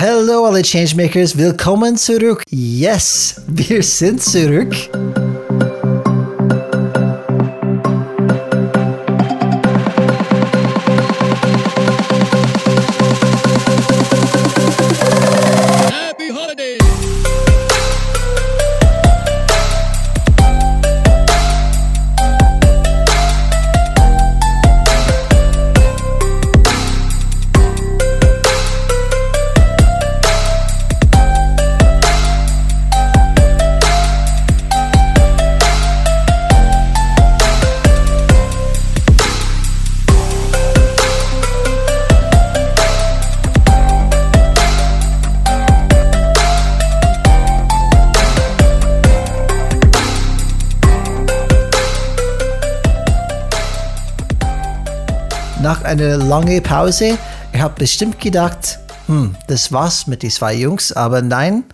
[0.00, 2.42] Hallo alle Changemakers, willkommen zurück.
[2.48, 4.74] Yes, wir sind zurück.
[55.90, 57.18] Nach einer langen Pause,
[57.52, 61.64] ihr habt bestimmt gedacht, hm, das war's mit den zwei Jungs, aber nein,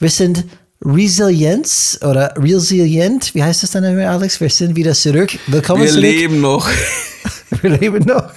[0.00, 0.44] wir sind
[0.84, 4.40] Resilienz oder resilient, wie heißt das dann immer, Alex?
[4.40, 5.38] Wir sind wieder zurück.
[5.46, 6.02] Willkommen Wir zurück.
[6.02, 6.68] leben noch.
[7.62, 8.28] Wir leben noch.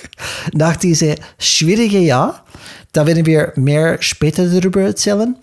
[0.53, 2.45] Nach diesem schwierigen Jahr,
[2.92, 5.36] da werden wir mehr später darüber erzählen.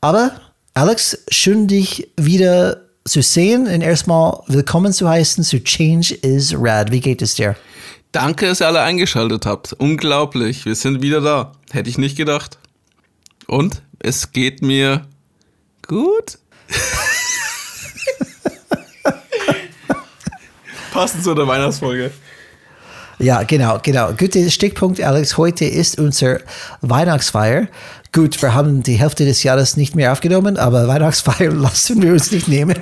[0.00, 0.32] Aber
[0.72, 6.90] Alex, schön dich wieder zu sehen und erstmal willkommen zu heißen zu Change is Rad.
[6.90, 7.54] Wie geht es dir?
[8.14, 9.72] Danke, dass ihr alle eingeschaltet habt.
[9.72, 10.64] Unglaublich.
[10.66, 11.50] Wir sind wieder da.
[11.72, 12.60] Hätte ich nicht gedacht.
[13.48, 15.04] Und es geht mir
[15.84, 16.38] gut.
[20.92, 22.12] Passend zu der Weihnachtsfolge.
[23.18, 24.12] Ja, genau, genau.
[24.12, 25.36] Guter Stichpunkt, Alex.
[25.36, 26.38] Heute ist unser
[26.82, 27.66] Weihnachtsfeier.
[28.12, 32.30] Gut, wir haben die Hälfte des Jahres nicht mehr aufgenommen, aber Weihnachtsfeier lassen wir uns
[32.30, 32.76] nicht nehmen.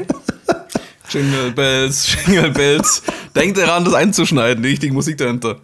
[1.08, 3.02] Jingle Bells, Jingle Bells.
[3.34, 5.56] Denkt daran, das einzuschneiden, die richtige Musik dahinter.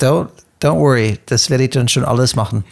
[0.00, 0.28] Don't,
[0.60, 2.64] don't worry, das werde ich dann schon alles machen.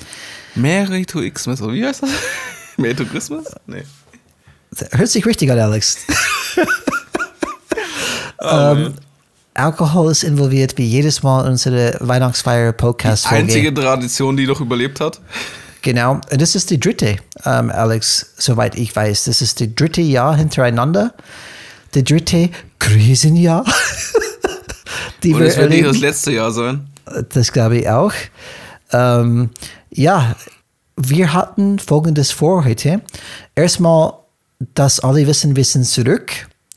[0.55, 2.11] Merry to Xmas, oder wie heißt das?
[2.77, 3.47] Merry to Christmas?
[3.67, 3.85] Nee.
[4.93, 5.99] Hört sich richtig an, Alex.
[8.45, 8.91] Oh.
[9.55, 15.01] Alkohol ist involviert wie jedes Mal in unsere Weihnachtsfeier Podcast Einzige Tradition, die noch überlebt
[15.01, 15.21] hat.
[15.83, 16.21] Genau.
[16.31, 19.25] Und das ist die dritte, ähm, Alex, soweit ich weiß.
[19.25, 21.15] Das ist das dritte Jahr hintereinander.
[21.95, 23.65] Der dritte Krisenjahr.
[25.23, 26.87] die wir es wird nicht das letzte Jahr sein.
[27.31, 28.13] Das glaube ich auch.
[28.93, 29.51] Ähm,
[29.91, 30.37] ja,
[30.97, 33.01] wir hatten folgendes vor heute.
[33.55, 34.15] Erstmal,
[34.75, 36.33] dass alle wissen, wir sind zurück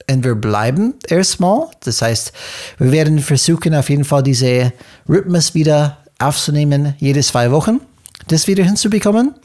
[0.09, 1.67] und wir bleiben erstmal.
[1.83, 2.33] Das heißt,
[2.79, 4.73] wir werden versuchen, auf jeden Fall diese
[5.07, 7.79] Rhythmus wieder aufzunehmen, jede zwei Wochen,
[8.27, 9.35] das wieder hinzubekommen.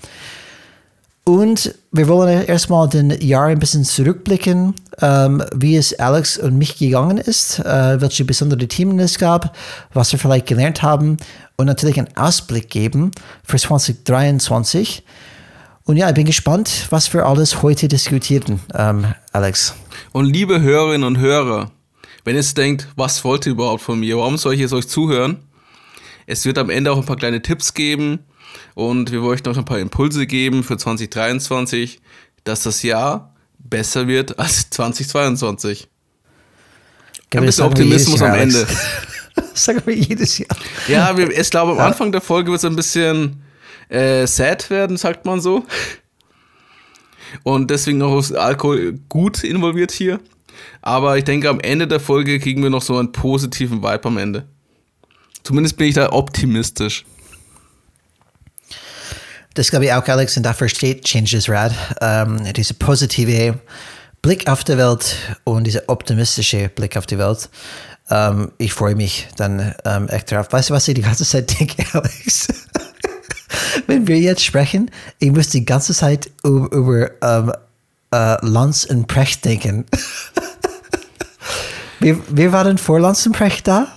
[1.25, 6.79] Und wir wollen erstmal den Jahr ein bisschen zurückblicken, ähm, wie es Alex und mich
[6.79, 9.57] gegangen ist, äh, welche besondere Themen es gab,
[9.93, 11.19] was wir vielleicht gelernt haben
[11.57, 13.13] und natürlich einen Ausblick geben
[13.45, 15.05] für 2023.
[15.85, 19.75] Und ja, ich bin gespannt, was wir alles heute diskutieren, ähm, Alex.
[20.11, 21.71] Und liebe Hörerinnen und Hörer,
[22.25, 24.19] wenn ihr denkt, was wollt ihr überhaupt von mir?
[24.19, 25.39] Warum soll ich jetzt euch zuhören?
[26.27, 28.21] Es wird am Ende auch ein paar kleine Tipps geben
[28.75, 32.01] und wir wollen euch noch ein paar Impulse geben für 2023,
[32.45, 35.89] dass das Jahr besser wird als 2022.
[37.35, 38.67] Ein bisschen Optimismus am Ende.
[39.35, 40.55] Das sagen wir jedes Jahr.
[40.89, 43.43] Ja, wir, ich glaube, am Anfang der Folge wird es ein bisschen
[43.89, 45.65] äh, sad werden, sagt man so.
[47.43, 50.21] Und deswegen noch ist Alkohol gut involviert hier.
[50.83, 54.19] Aber ich denke, am Ende der Folge kriegen wir noch so einen positiven Vibe am
[54.19, 54.47] Ende.
[55.43, 57.05] Zumindest bin ich da optimistisch.
[59.55, 61.73] Das glaube ich auch, Alex, und dafür steht Change is Rad.
[62.01, 63.59] Ähm, diese positive
[64.23, 67.51] Blick auf die Welt und dieser optimistische Blick auf die Welt.
[68.09, 70.47] Ähm, ich freue mich dann ähm, echt drauf.
[70.51, 72.49] Weißt du, was ich die ganze Zeit denke, Alex?
[73.87, 77.53] Wenn wir jetzt sprechen, ich muss die ganze Zeit über, über ähm,
[78.13, 79.85] äh, Lanz und Precht denken.
[82.01, 83.89] wir, wir waren vor Lanz und Precht da.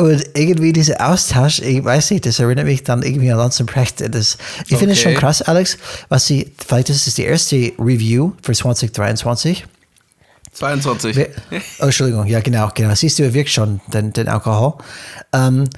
[0.00, 3.66] Und irgendwie dieser Austausch, ich weiß nicht, das erinnert mich dann irgendwie an Lanz und
[3.66, 4.00] Precht.
[4.14, 5.20] Das, ich finde es schon Okay.
[5.20, 5.76] krass, Alex,
[6.08, 9.66] was sie, vielleicht ist es die erste Review für 2023.
[10.52, 11.16] 22.
[11.16, 11.28] Wir,
[11.80, 12.94] oh, Entschuldigung, ja, genau, genau.
[12.94, 14.74] Siehst du, er wirkt schon, den, den Alkohol.
[15.34, 15.68] Ähm,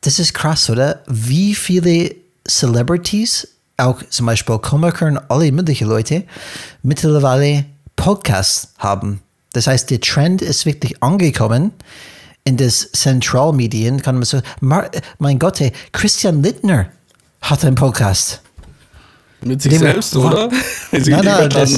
[0.00, 1.02] das ist krass, oder?
[1.08, 2.14] Wie viele
[2.48, 3.48] Celebrities,
[3.78, 6.22] auch zum Beispiel Komiker und alle möglichen Leute,
[6.84, 7.64] mittlerweile
[7.96, 9.22] Podcasts haben.
[9.54, 11.72] Das heißt, der Trend ist wirklich angekommen
[12.46, 14.88] in das Zentralmedien, kann man so, Mar
[15.18, 16.88] mein Gott, ey, Christian Littner
[17.42, 18.40] hat einen Podcast.
[19.42, 20.48] Mit sich Dem- selbst, oder?
[20.92, 21.74] Nein, nein, das,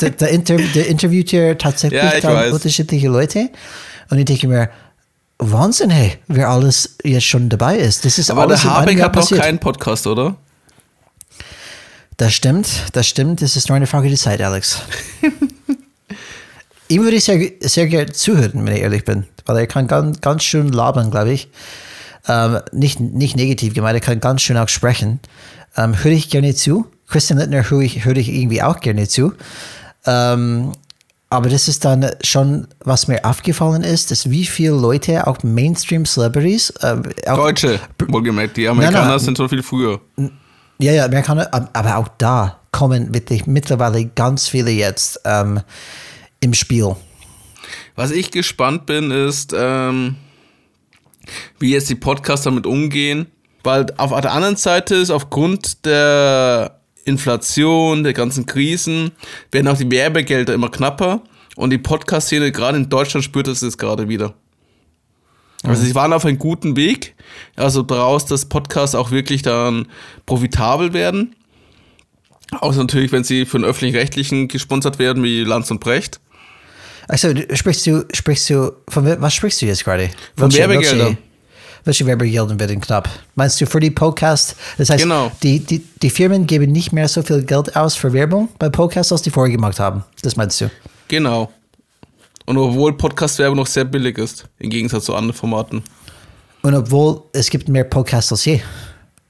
[0.00, 3.48] der, der, Inter, der interviewt ja tatsächlich Ja, dann unterschiedliche Leute.
[4.10, 4.70] Und ich denke mir,
[5.38, 8.04] Wahnsinn, hey, wer alles jetzt schon dabei ist.
[8.04, 9.40] Das ist Aber alles der Habeck hat passiert.
[9.40, 10.36] keinen Podcast, oder?
[12.16, 13.40] Das stimmt, das stimmt.
[13.40, 14.80] Es ist nur eine Frage der Zeit, Alex.
[16.92, 20.20] Ihm würde ich sehr, sehr gerne zuhören, wenn ich ehrlich bin, weil er kann ganz,
[20.20, 21.48] ganz schön labern, glaube ich.
[22.28, 25.18] Ähm, nicht, nicht negativ gemeint, er kann ganz schön auch sprechen.
[25.76, 26.86] Ähm, höre ich gerne zu.
[27.08, 29.32] Christian Littner höre ich, höre ich irgendwie auch gerne zu.
[30.06, 30.72] Ähm,
[31.30, 36.70] aber das ist dann schon, was mir aufgefallen ist, dass wie viele Leute, auch Mainstream-Celebrities,
[36.80, 36.96] äh,
[37.26, 39.18] auch Deutsche, wohlgemerkt, die Amerikaner nein.
[39.18, 39.98] sind so viel früher.
[40.78, 45.60] Ja, ja, Amerikaner, ab- aber auch da kommen wirklich mittlerweile ganz viele jetzt ähm,
[46.42, 46.96] im Spiel.
[47.94, 50.16] Was ich gespannt bin, ist, ähm,
[51.58, 53.28] wie jetzt die Podcaster damit umgehen.
[53.62, 59.12] Weil auf der anderen Seite ist aufgrund der Inflation, der ganzen Krisen,
[59.52, 61.22] werden auch die Werbegelder immer knapper.
[61.54, 64.34] Und die Podcast-Szene, gerade in Deutschland, spürt es jetzt gerade wieder.
[65.62, 67.14] Also sie waren auf einem guten Weg.
[67.54, 69.86] Also daraus, dass Podcasts auch wirklich dann
[70.26, 71.36] profitabel werden.
[72.50, 76.20] Außer natürlich, wenn sie von öffentlich-rechtlichen gesponsert werden, wie Lanz und Brecht.
[77.08, 80.10] Also sprichst du, sprichst du, von was sprichst du jetzt gerade?
[80.36, 81.06] Von Welche- Werbegeldern.
[81.08, 81.18] Welche,
[81.84, 83.08] welche Werbegelder werden knapp?
[83.34, 84.56] Meinst du für die Podcast?
[84.78, 85.32] Das heißt, Genau.
[85.42, 89.10] die, die, die Firmen geben nicht mehr so viel Geld aus für Werbung bei Podcasts,
[89.12, 90.04] als die vorher gemacht haben.
[90.22, 90.70] Das meinst du?
[91.08, 91.50] Genau.
[92.46, 95.82] Und obwohl Podcast-Werbung noch sehr billig ist, im Gegensatz zu anderen Formaten.
[96.62, 98.60] Und obwohl es gibt mehr Podcasts als je.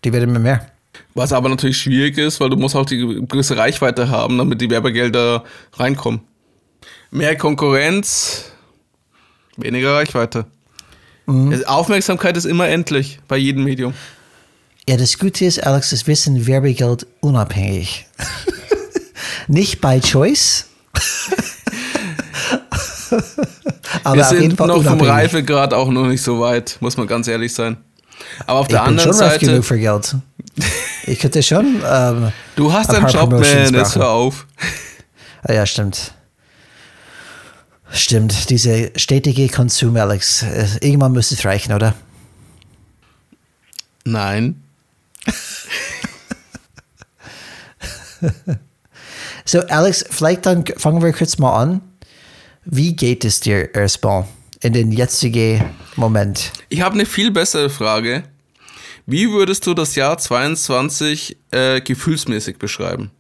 [0.04, 0.66] Die werden immer mehr.
[1.14, 2.98] Was aber natürlich schwierig ist, weil du musst auch die
[3.28, 5.44] gewisse Reichweite haben, damit die Werbegelder
[5.74, 6.20] reinkommen.
[7.12, 8.46] Mehr Konkurrenz,
[9.58, 10.46] weniger Reichweite.
[11.52, 13.92] Es- Aufmerksamkeit ist immer endlich bei jedem Medium.
[14.88, 18.06] Ja, das Gute ist, Alex, das Wissen Werbegeld unabhängig.
[19.46, 20.64] nicht by choice.
[24.04, 25.08] Aber Wir auf jeden sind noch vom unabhängig.
[25.10, 27.76] Reifegrad auch noch nicht so weit, muss man ganz ehrlich sein.
[28.46, 30.16] Aber auf Ich der bin anderen schon reif Seite, genug für Geld.
[31.06, 31.82] Ich könnte schon.
[31.86, 34.46] Ähm, du hast ein einen Job, man, jetzt hör auf.
[35.42, 36.14] Ah, ja, stimmt.
[37.92, 40.42] Stimmt, diese stetige Konsum, Alex.
[40.42, 41.94] Äh, Irgendwann muss es reichen, oder?
[44.04, 44.62] Nein.
[49.44, 51.80] So, Alex, vielleicht dann fangen wir kurz mal an.
[52.64, 54.26] Wie geht es dir erstmal
[54.60, 55.64] in den jetzigen
[55.96, 56.52] Moment?
[56.68, 58.22] Ich habe eine viel bessere Frage.
[59.04, 63.10] Wie würdest du das Jahr 22 äh, gefühlsmäßig beschreiben?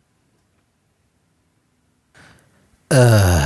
[2.88, 3.40] Äh,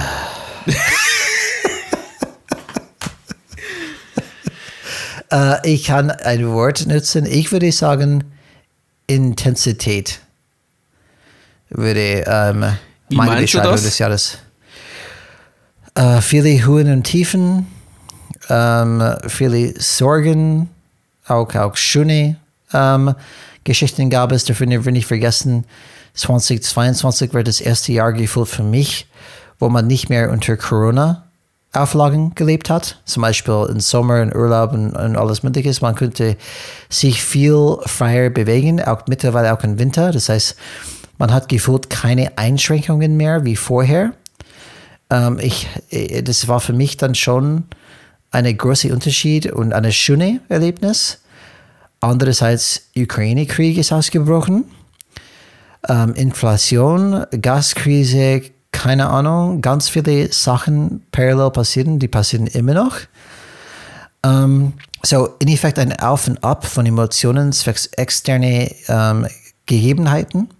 [5.64, 7.26] ich kann ein Wort nutzen.
[7.26, 8.24] Ich würde sagen,
[9.06, 10.20] Intensität
[11.70, 12.64] würde ähm,
[13.08, 14.38] Wie meine Beschreibung des Jahres.
[15.94, 17.66] Äh, viele Höhen und Tiefen,
[18.48, 20.68] ähm, viele Sorgen,
[21.26, 22.36] auch, auch schöne
[22.72, 23.14] ähm,
[23.64, 24.44] Geschichten gab es.
[24.44, 25.64] Dürfen wir nicht vergessen,
[26.14, 29.06] 2022 war das erste Jahr gefühlt für mich,
[29.58, 31.25] wo man nicht mehr unter Corona
[31.76, 35.72] Auflagen gelebt hat, zum Beispiel im Sommer, im Urlaub und, und alles Mögliche.
[35.82, 36.36] Man könnte
[36.88, 40.12] sich viel freier bewegen, auch mittlerweile auch im Winter.
[40.12, 40.56] Das heißt,
[41.18, 44.12] man hat gefühlt keine Einschränkungen mehr wie vorher.
[45.10, 47.64] Ähm, ich, äh, das war für mich dann schon
[48.30, 51.20] ein großer Unterschied und ein schönes Erlebnis.
[52.00, 54.64] Andererseits, Ukraine-Krieg ist ausgebrochen.
[55.88, 58.42] Ähm, Inflation, Gaskrise,
[58.76, 62.98] keine Ahnung, ganz viele Sachen parallel passieren, die passieren immer noch.
[64.22, 69.26] Ähm, so, in Effekt ein Auf und Ab von Emotionen zwecks externe ähm,
[69.64, 70.50] Gegebenheiten.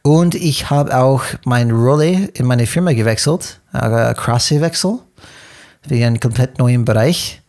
[0.00, 4.98] Und ich habe auch meine Rolle in meine Firma gewechselt, ein krasse Wechsel,
[5.88, 7.42] wie einen komplett neuen Bereich,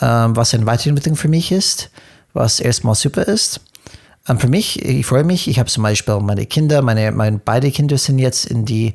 [0.00, 1.90] ähm, was eine Weiterentwicklung für mich ist,
[2.34, 3.60] was erstmal super ist.
[4.28, 7.70] Ähm, für mich, ich freue mich, ich habe zum Beispiel meine Kinder, meine, meine beide
[7.70, 8.94] Kinder sind jetzt in die,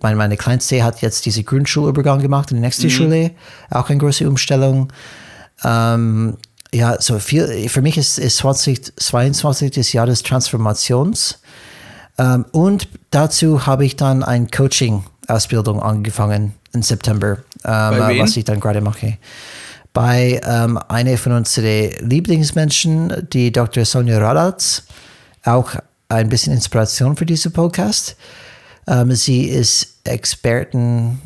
[0.00, 3.32] meine, meine Kleinste hat jetzt diese Grundschulübergang gemacht in die nächste Schule,
[3.70, 4.92] auch eine große Umstellung.
[5.64, 6.36] Ähm,
[6.72, 11.40] ja, so viel, für mich ist, ist 2022 das Jahr des Transformations.
[12.16, 18.60] Ähm, und dazu habe ich dann eine Coaching-Ausbildung angefangen im September, ähm, was ich dann
[18.60, 19.18] gerade mache.
[19.92, 23.84] Bei ähm, einer von unseren Lieblingsmenschen, die Dr.
[23.84, 24.84] Sonja Radatz,
[25.44, 25.74] auch
[26.08, 28.16] ein bisschen Inspiration für diesen Podcast.
[28.86, 31.20] Ähm, sie ist Experten,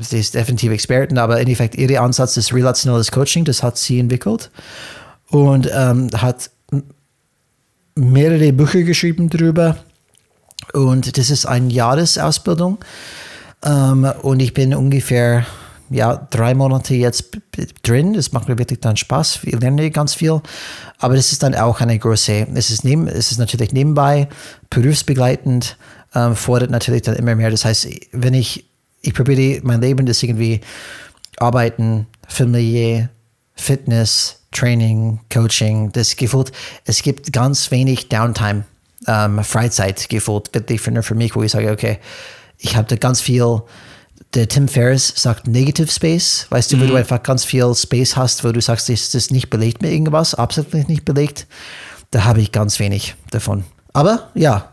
[0.00, 4.00] sie ist definitiv Experten, aber in Effekt ihr Ansatz ist relationales Coaching, das hat sie
[4.00, 4.50] entwickelt
[5.30, 6.50] und ähm, hat
[7.94, 9.76] mehrere Bücher geschrieben darüber.
[10.72, 12.78] Und das ist eine Jahresausbildung.
[13.64, 15.46] Ähm, und ich bin ungefähr
[15.90, 17.38] ja, drei Monate jetzt
[17.82, 18.14] drin.
[18.14, 19.44] Es macht mir wirklich dann Spaß.
[19.44, 20.40] Wir lernen ganz viel.
[20.98, 24.28] Aber das ist dann auch eine große, es ist, neben, es ist natürlich nebenbei,
[24.70, 25.76] berufsbegleitend,
[26.14, 27.50] ähm, fordert natürlich dann immer mehr.
[27.50, 28.64] Das heißt, wenn ich,
[29.02, 30.60] ich probiere mein Leben, das irgendwie
[31.38, 33.10] Arbeiten, Familie,
[33.54, 36.52] Fitness, Training, Coaching, das gefühlt,
[36.84, 38.64] es gibt ganz wenig Downtime,
[39.06, 41.98] ähm, Freizeit gefühlt, wirklich für, für mich, wo ich sage, okay,
[42.58, 43.62] ich habe da ganz viel,
[44.34, 48.44] der Tim Ferriss sagt Negative Space, weißt du, wo du einfach ganz viel Space hast,
[48.44, 51.46] wo du sagst, das ist nicht belegt mit irgendwas, absolut nicht belegt,
[52.10, 53.64] da habe ich ganz wenig davon.
[53.92, 54.72] Aber ja,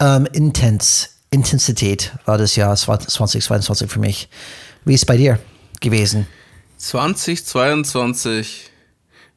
[0.00, 4.28] ähm, Intens, Intensität war das Jahr 2022 für mich.
[4.84, 5.38] Wie ist es bei dir
[5.80, 6.26] gewesen?
[6.78, 8.70] 2022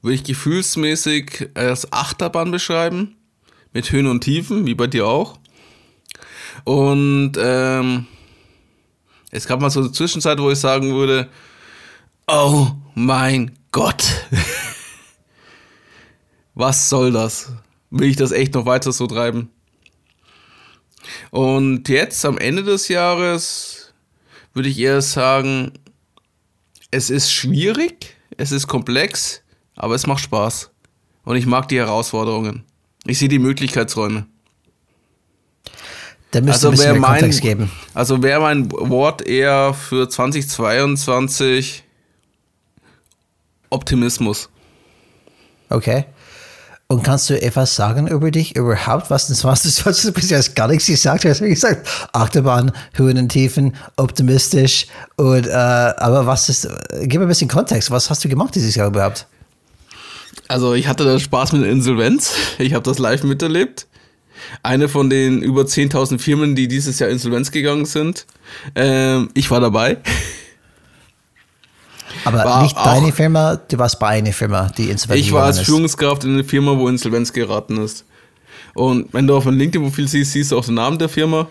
[0.01, 3.17] würde ich gefühlsmäßig als Achterbahn beschreiben,
[3.73, 5.37] mit Höhen und Tiefen, wie bei dir auch.
[6.63, 8.07] Und ähm,
[9.31, 11.29] es gab mal so eine Zwischenzeit, wo ich sagen würde,
[12.27, 14.25] oh mein Gott,
[16.55, 17.51] was soll das?
[17.91, 19.49] Will ich das echt noch weiter so treiben?
[21.31, 23.93] Und jetzt am Ende des Jahres
[24.53, 25.73] würde ich eher sagen,
[26.91, 29.41] es ist schwierig, es ist komplex,
[29.75, 30.71] aber es macht Spaß.
[31.23, 32.63] Und ich mag die Herausforderungen.
[33.05, 34.25] Ich sehe die Möglichkeitsräume.
[36.31, 37.71] Da müsste Also mehr mein, Kontext geben.
[37.93, 41.83] also wäre mein Wort eher für 2022
[43.71, 44.49] Optimismus.
[45.69, 46.05] Okay.
[46.91, 49.11] Und kannst du etwas sagen über dich überhaupt?
[49.11, 51.39] Was was du bis jetzt gar nichts gesagt hast?
[51.39, 54.87] Du hast gesagt, Achterbahn, Höhen und Tiefen, optimistisch.
[55.15, 56.67] Und, äh, aber was ist,
[57.03, 57.91] gib mir ein bisschen Kontext.
[57.91, 59.27] Was hast du gemacht dieses Jahr überhaupt?
[60.47, 62.33] Also ich hatte Spaß mit der Insolvenz.
[62.57, 63.85] Ich habe das live miterlebt.
[64.63, 68.25] Eine von den über 10.000 Firmen, die dieses Jahr Insolvenz gegangen sind.
[68.75, 69.97] Ähm, ich war dabei.
[72.25, 75.59] Aber War nicht deine Firma, du warst bei einer Firma, die insolvent Ich war als.
[75.59, 78.05] Führungskraft in einer Firma, wo Insolvenz geraten ist.
[78.73, 81.47] Und wenn du auf ein LinkedIn-Profil siehst, siehst du auch den Namen der Firma.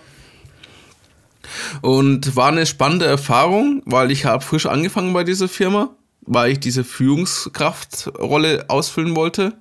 [1.81, 5.91] Und war eine spannende Erfahrung, weil ich habe frisch angefangen bei dieser Firma,
[6.23, 9.55] weil ich diese Führungskraftrolle ausfüllen wollte.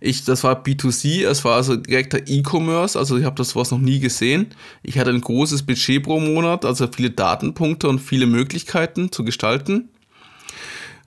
[0.00, 3.78] Ich, das war B2C, es war also direkter E-Commerce, also ich habe das was noch
[3.78, 4.46] nie gesehen.
[4.82, 9.88] Ich hatte ein großes Budget pro Monat, also viele Datenpunkte und viele Möglichkeiten zu gestalten.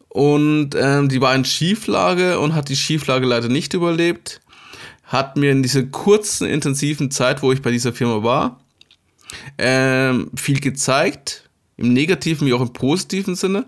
[0.10, 4.39] Und ähm, die war in Schieflage und hat die Schieflage leider nicht überlebt.
[5.03, 8.62] Hat mir in dieser kurzen, intensiven Zeit, wo ich bei dieser Firma war,
[9.58, 11.50] ähm, viel gezeigt.
[11.77, 13.65] Im negativen wie auch im positiven Sinne.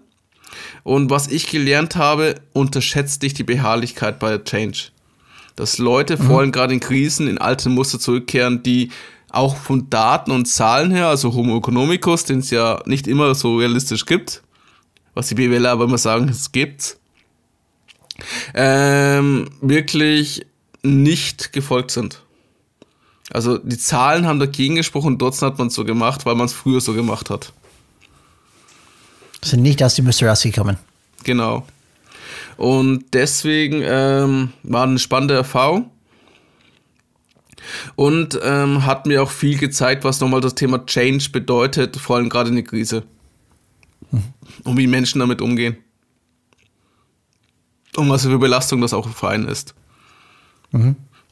[0.83, 4.91] Und was ich gelernt habe, unterschätzt dich die Beharrlichkeit bei der Change.
[5.57, 8.91] Dass Leute vor allem gerade in Krisen in alte Muster zurückkehren, die
[9.29, 13.57] auch von Daten und Zahlen her, also Homo economicus, den es ja nicht immer so
[13.57, 14.43] realistisch gibt,
[15.15, 16.97] was die BWLer aber immer sagen, es gibt,
[18.53, 20.45] ähm, wirklich
[20.83, 22.21] nicht gefolgt sind.
[23.31, 26.45] Also die Zahlen haben dagegen gesprochen und trotzdem hat man es so gemacht, weil man
[26.45, 27.51] es früher so gemacht hat.
[29.43, 30.77] Sind nicht aus dem Muster rausgekommen.
[31.23, 31.65] Genau.
[32.57, 35.91] Und deswegen ähm, war eine spannende Erfahrung.
[37.95, 42.29] Und ähm, hat mir auch viel gezeigt, was nochmal das Thema Change bedeutet, vor allem
[42.29, 43.03] gerade in der Krise.
[44.63, 45.77] Und wie Menschen damit umgehen.
[47.95, 49.75] Und was für Belastung das auch im Verein ist.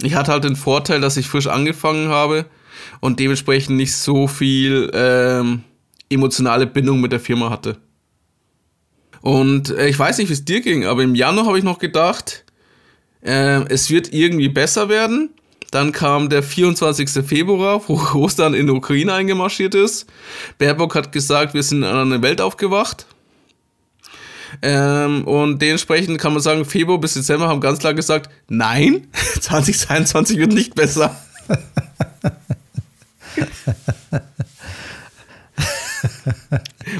[0.02, 2.46] Ich hatte halt den Vorteil, dass ich frisch angefangen habe
[3.00, 5.64] und dementsprechend nicht so viel ähm,
[6.10, 7.78] emotionale Bindung mit der Firma hatte.
[9.26, 11.80] Und äh, ich weiß nicht, wie es dir ging, aber im Januar habe ich noch
[11.80, 12.46] gedacht,
[13.24, 15.32] äh, es wird irgendwie besser werden.
[15.72, 17.10] Dann kam der 24.
[17.26, 20.06] Februar, wo Russland in die Ukraine eingemarschiert ist.
[20.60, 23.08] Baerbock hat gesagt, wir sind in einer Welt aufgewacht.
[24.62, 29.08] Ähm, und dementsprechend kann man sagen, Februar bis Dezember haben ganz klar gesagt, nein,
[29.42, 31.20] 2022 wird nicht besser.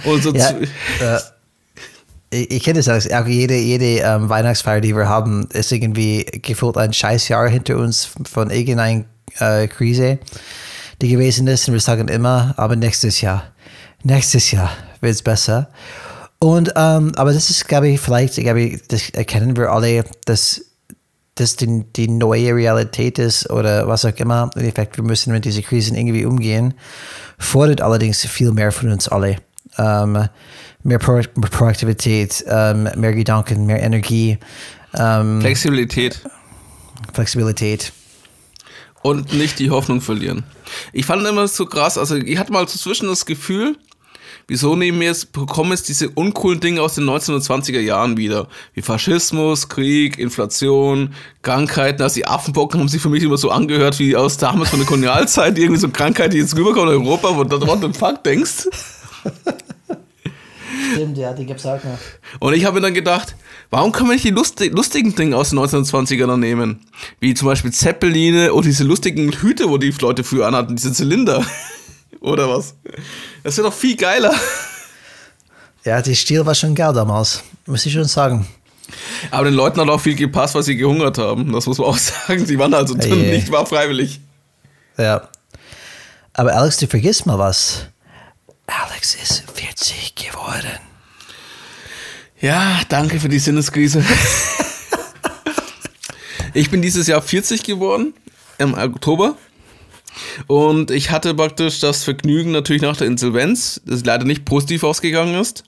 [0.06, 1.20] und so Ja, äh,
[2.36, 3.26] ich, ich kenne das auch.
[3.26, 8.50] Jede, jede ähm, Weihnachtsfeier, die wir haben, ist irgendwie gefühlt ein Scheißjahr hinter uns von
[8.50, 9.06] irgendeiner
[9.40, 10.20] äh, Krise,
[11.02, 11.68] die gewesen ist.
[11.68, 13.44] Und wir sagen immer, aber nächstes Jahr,
[14.04, 15.70] nächstes Jahr wird es besser.
[16.40, 20.62] Und, ähm, aber das ist, glaube ich, vielleicht, glaube ich, das erkennen wir alle, dass
[21.36, 24.52] das die, die neue Realität ist oder was auch immer.
[24.56, 26.74] Im Endeffekt, wir müssen mit diesen Krisen irgendwie umgehen.
[27.38, 29.38] Fordert allerdings viel mehr von uns alle.
[29.78, 30.30] Ähm,
[30.86, 31.20] mehr Pro
[31.52, 34.38] Proaktivität, ähm, mehr Gedanken, mehr Energie,
[34.94, 36.22] ähm, Flexibilität.
[37.14, 37.92] Flexibilität.
[39.02, 40.44] und nicht die Hoffnung verlieren.
[40.94, 43.78] Ich fand immer so krass, also ich hatte mal so zwischen das Gefühl,
[44.48, 48.48] Wieso nehmen wir jetzt, bekommen jetzt diese uncoolen Dinge aus den 1920er Jahren wieder?
[48.76, 52.04] Wie Faschismus, Krieg, Inflation, Krankheiten.
[52.04, 54.88] Also die Affenpocken haben sich für mich immer so angehört wie aus damals von der
[54.88, 55.58] Kolonialzeit.
[55.58, 58.68] Irgendwie so Krankheiten, die jetzt rüberkommen in Europa, wo du what the fuck denkst.
[60.94, 61.98] Stimmt, ja, die gibt's auch noch.
[62.40, 63.36] Und ich habe mir dann gedacht,
[63.70, 66.86] warum kann man nicht die lustig, lustigen Dinge aus den 1920ern nehmen?
[67.20, 71.46] Wie zum Beispiel Zeppeline oder diese lustigen Hüte, wo die Leute früher anhatten, diese Zylinder.
[72.20, 72.76] oder was?
[73.44, 74.34] Das wäre doch viel geiler.
[75.84, 78.48] Ja, die Stil war schon geil damals, muss ich schon sagen.
[79.32, 81.52] Aber den Leuten hat auch viel gepasst, weil sie gehungert haben.
[81.52, 82.46] Das muss man auch sagen.
[82.46, 83.38] Die waren also dünn, Ey.
[83.38, 84.20] nicht war freiwillig.
[84.98, 85.28] Ja.
[86.34, 87.86] Aber Alex, du vergisst mal was.
[88.68, 90.80] Alex ist 40 geworden.
[92.42, 94.04] Ja, danke für die Sinneskrise.
[96.54, 98.14] ich bin dieses Jahr 40 geworden,
[98.58, 99.38] im Oktober.
[100.48, 105.36] Und ich hatte praktisch das Vergnügen natürlich nach der Insolvenz, das leider nicht positiv ausgegangen
[105.40, 105.64] ist.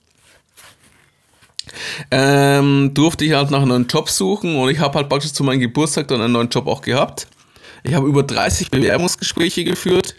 [2.10, 5.44] Ähm, durfte ich halt nach einem neuen Job suchen und ich habe halt praktisch zu
[5.44, 7.26] meinem Geburtstag dann einen neuen Job auch gehabt.
[7.82, 10.14] Ich habe über 30 Bewerbungsgespräche geführt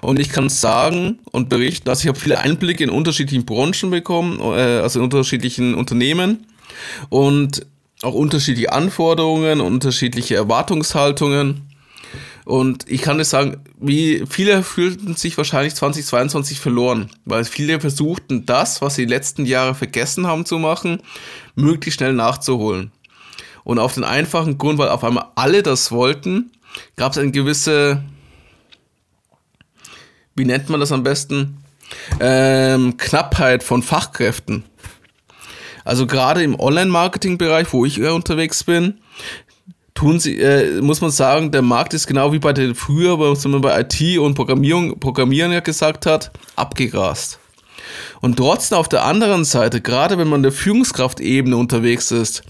[0.00, 4.40] und ich kann sagen und berichten, dass ich habe viele Einblicke in unterschiedlichen Branchen bekommen,
[4.40, 6.46] äh, also in unterschiedlichen Unternehmen
[7.08, 7.66] und
[8.02, 11.62] auch unterschiedliche Anforderungen, unterschiedliche Erwartungshaltungen.
[12.44, 18.44] Und ich kann das sagen, wie viele fühlten sich wahrscheinlich 2022 verloren, weil viele versuchten,
[18.44, 20.98] das, was sie die letzten Jahre vergessen haben zu machen,
[21.54, 22.92] möglichst schnell nachzuholen.
[23.64, 26.50] Und auf den einfachen Grund, weil auf einmal alle das wollten,
[26.96, 28.04] gab es eine gewisse,
[30.34, 31.58] wie nennt man das am besten,
[32.20, 34.64] ähm, Knappheit von Fachkräften.
[35.84, 38.98] Also gerade im Online-Marketing-Bereich, wo ich eher unterwegs bin,
[39.94, 43.44] tun sie, äh, muss man sagen, der Markt ist genau wie bei den früher, was
[43.46, 47.38] man bei IT und Programmierung, Programmieren ja gesagt hat, abgegrast.
[48.20, 52.42] Und trotzdem auf der anderen Seite, gerade wenn man der Führungskraftebene unterwegs ist,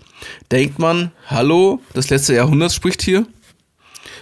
[0.51, 3.27] denkt man, hallo, das letzte Jahrhundert spricht hier,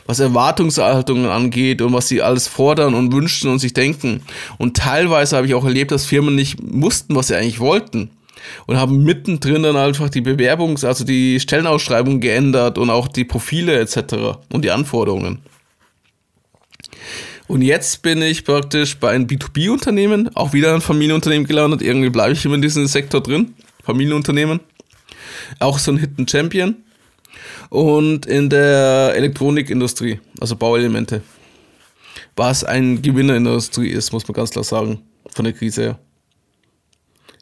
[0.06, 4.22] was Erwartungshaltungen angeht und was sie alles fordern und wünschen und sich denken.
[4.58, 8.10] Und teilweise habe ich auch erlebt, dass Firmen nicht wussten, was sie eigentlich wollten
[8.66, 13.78] und haben mittendrin dann einfach die Bewerbungs-, also die Stellenausschreibung geändert und auch die Profile
[13.78, 14.38] etc.
[14.52, 15.38] und die Anforderungen.
[17.48, 21.82] Und jetzt bin ich praktisch bei einem B2B-Unternehmen, auch wieder ein Familienunternehmen gelandet.
[21.82, 23.54] Irgendwie bleibe ich immer in diesem Sektor drin.
[23.82, 24.60] Familienunternehmen.
[25.58, 26.76] Auch so ein Hidden Champion.
[27.70, 31.22] Und in der Elektronikindustrie, also Bauelemente.
[32.36, 35.82] Was ein Gewinner in der Industrie ist, muss man ganz klar sagen, von der Krise
[35.82, 35.98] her.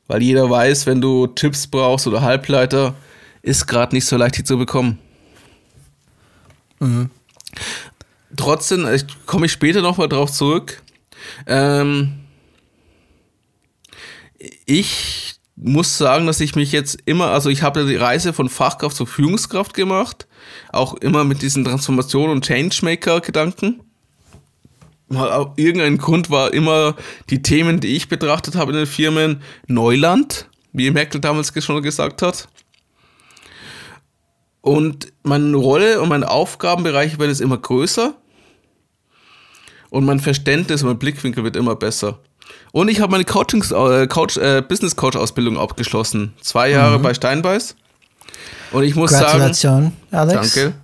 [0.07, 2.95] Weil jeder weiß, wenn du Chips brauchst oder Halbleiter,
[3.43, 4.99] ist gerade nicht so leicht, die zu bekommen.
[8.37, 10.83] Trotzdem, ich komme ich später nochmal drauf zurück.
[11.47, 12.21] Ähm,
[14.67, 18.97] ich muss sagen, dass ich mich jetzt immer, also ich habe die Reise von Fachkraft
[18.97, 20.27] zu Führungskraft gemacht,
[20.73, 23.83] auch immer mit diesen Transformation- und Changemaker-Gedanken.
[25.57, 26.95] Irgendein Grund war immer
[27.31, 32.23] die Themen, die ich betrachtet habe in den Firmen, Neuland, wie Merkel damals schon gesagt
[32.23, 32.49] hat.
[34.61, 38.15] Und meine Rolle und mein Aufgabenbereich werden jetzt immer größer.
[39.91, 42.21] Und mein Verständnis mein Blickwinkel wird immer besser.
[42.73, 46.35] Und ich habe meine Coachings, äh, Coach, äh, Business Coach Ausbildung abgeschlossen.
[46.41, 47.75] Zwei Jahre bei Steinbeiß.
[48.73, 50.55] Und ich muss sagen, Gratulation, Alex.
[50.55, 50.75] Danke.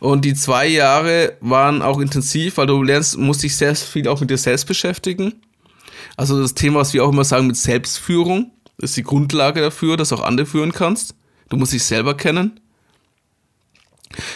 [0.00, 4.20] Und die zwei Jahre waren auch intensiv, weil du lernst, musst dich sehr viel auch
[4.20, 5.34] mit dir selbst beschäftigen.
[6.16, 10.10] Also das Thema, was wir auch immer sagen mit Selbstführung, ist die Grundlage dafür, dass
[10.10, 11.14] du auch andere führen kannst.
[11.48, 12.60] Du musst dich selber kennen.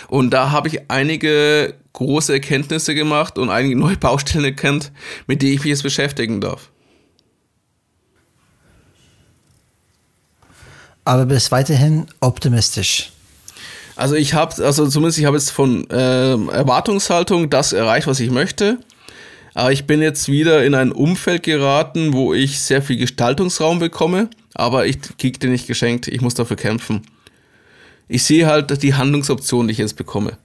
[0.08, 4.92] Und da habe ich einige große Erkenntnisse gemacht und einige neue Baustellen erkannt,
[5.26, 6.70] mit denen ich mich jetzt beschäftigen darf.
[11.04, 13.10] Aber bist weiterhin optimistisch.
[13.96, 18.30] Also ich habe, also zumindest ich habe jetzt von ähm, Erwartungshaltung das erreicht, was ich
[18.30, 18.78] möchte.
[19.54, 24.30] Aber ich bin jetzt wieder in ein Umfeld geraten, wo ich sehr viel Gestaltungsraum bekomme,
[24.54, 26.08] aber ich kriege den nicht geschenkt.
[26.08, 27.02] Ich muss dafür kämpfen.
[28.08, 30.36] Ich sehe halt die Handlungsoption, die ich jetzt bekomme.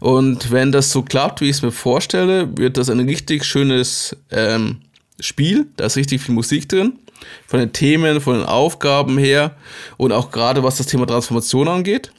[0.00, 4.16] Und wenn das so klappt, wie ich es mir vorstelle, wird das ein richtig schönes
[4.30, 4.78] ähm,
[5.20, 5.66] Spiel.
[5.76, 6.98] Da ist richtig viel Musik drin.
[7.46, 9.54] Von den Themen, von den Aufgaben her
[9.96, 12.10] und auch gerade was das Thema Transformation angeht.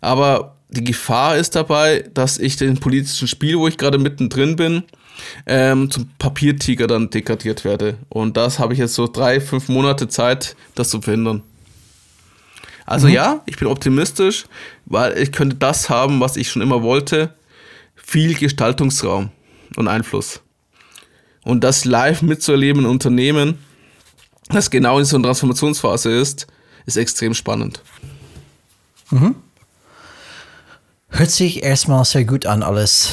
[0.00, 4.82] Aber die Gefahr ist dabei, dass ich den politischen Spiel, wo ich gerade mittendrin bin,
[5.46, 7.98] ähm, zum Papiertiger dann degradiert werde.
[8.08, 11.42] Und das habe ich jetzt so drei, fünf Monate Zeit, das zu verhindern.
[12.90, 14.46] Also ja, ich bin optimistisch,
[14.84, 17.32] weil ich könnte das haben, was ich schon immer wollte.
[17.94, 19.30] Viel Gestaltungsraum
[19.76, 20.40] und Einfluss.
[21.44, 23.58] Und das live mitzuerleben in Unternehmen,
[24.48, 26.48] das genau in so einer Transformationsphase ist,
[26.84, 27.80] ist extrem spannend.
[31.10, 33.12] Hört sich erstmal sehr gut an alles.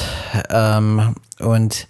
[0.50, 1.86] Ähm, und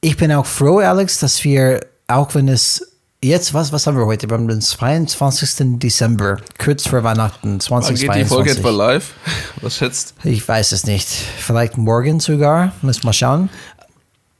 [0.00, 2.93] ich bin auch froh, Alex, dass wir, auch wenn es
[3.24, 4.28] jetzt, was, was haben wir heute?
[4.28, 5.78] Wir haben den 22.
[5.78, 8.58] Dezember, kurz vor Weihnachten, Wann geht die Folge 2022.
[8.58, 9.10] etwa live?
[9.62, 10.14] Was schätzt?
[10.24, 11.08] Ich weiß es nicht.
[11.38, 12.72] Vielleicht morgen sogar.
[12.82, 13.48] Müssen wir mal schauen.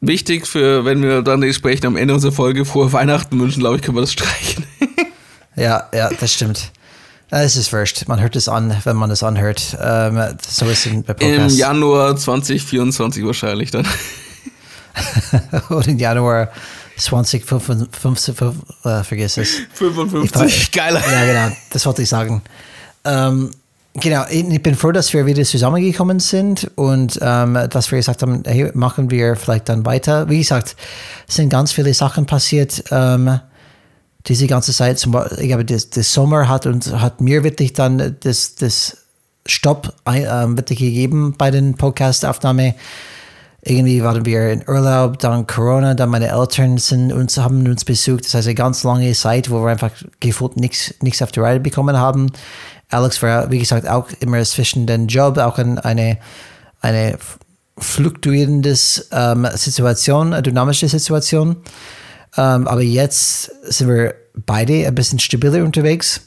[0.00, 3.82] Wichtig für, wenn wir dann sprechen am Ende unserer Folge vor Weihnachten wünschen, glaube ich,
[3.82, 4.64] können wir das streichen.
[5.56, 6.72] Ja, ja, das stimmt.
[7.30, 8.08] Äh, Es ist wurscht.
[8.08, 9.76] Man hört es an, wenn man es anhört.
[9.80, 11.56] Ähm, so ist es bei Im Podcasts.
[11.56, 13.86] Januar 2024 wahrscheinlich dann.
[15.70, 16.48] Oder im Januar
[16.96, 18.36] 2055,
[18.84, 19.60] äh, vergiss es.
[19.74, 20.72] 55.
[20.72, 21.00] Geiler.
[21.00, 22.42] Ja, genau, das wollte ich sagen.
[23.04, 23.50] Ähm,
[23.94, 28.42] genau, ich bin froh, dass wir wieder zusammengekommen sind und ähm, dass wir gesagt haben,
[28.46, 30.28] hey, machen wir vielleicht dann weiter.
[30.28, 30.76] Wie gesagt,
[31.28, 32.84] es sind ganz viele Sachen passiert.
[32.90, 33.40] Ähm,
[34.26, 37.74] diese ganze Zeit, zum Beispiel, ich glaube, das, das Sommer hat uns hat mir wirklich
[37.74, 38.96] dann das, das
[39.46, 42.74] Stopp ähm, wirklich gegeben bei den Podcast-Aufnahme.
[43.66, 48.26] Irgendwie waren wir in Urlaub, dann Corona, dann meine Eltern sind uns, haben uns besucht.
[48.26, 51.96] Das heißt, eine ganz lange Zeit, wo wir einfach gefühlt nichts, auf die Reihe bekommen
[51.96, 52.30] haben.
[52.90, 56.18] Alex war, wie gesagt, auch immer zwischen den Job, auch in eine,
[56.82, 57.18] eine
[57.78, 61.56] fluktuierendes ähm, Situation, eine dynamische Situation.
[62.36, 66.20] Ähm, aber jetzt sind wir beide ein bisschen stabiler unterwegs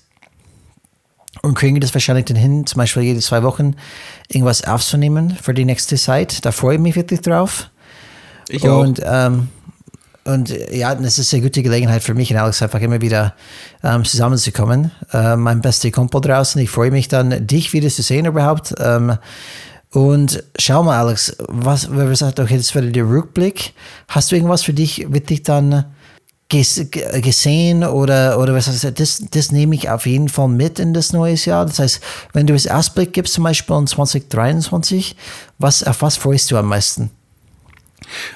[1.44, 3.76] und kriegen das wahrscheinlich dann hin, zum Beispiel jede zwei Wochen
[4.28, 6.46] irgendwas aufzunehmen für die nächste Zeit.
[6.46, 7.70] Da freue ich mich wirklich drauf.
[8.50, 8.82] Ich auch.
[8.82, 9.50] Und, ähm,
[10.26, 13.34] und ja, das ist eine gute Gelegenheit für mich und Alex einfach immer wieder
[13.84, 14.92] ähm, zusammenzukommen.
[15.14, 16.62] Äh, mein bester Kumpel draußen.
[16.62, 18.74] Ich freue mich dann, dich wieder zu sehen überhaupt.
[18.78, 19.18] Ähm,
[19.92, 23.74] und schau mal, Alex, was, wir sagen, okay, das wäre der Rückblick.
[24.10, 25.86] Hast du irgendwas für dich wirklich dann
[26.50, 30.94] gesehen oder, oder was heißt das, das, das nehme ich auf jeden Fall mit in
[30.94, 31.66] das neue Jahr.
[31.66, 32.02] Das heißt,
[32.34, 35.16] wenn du es Ausblick gibst, zum Beispiel in 2023,
[35.60, 37.10] was, auf was freust du am meisten?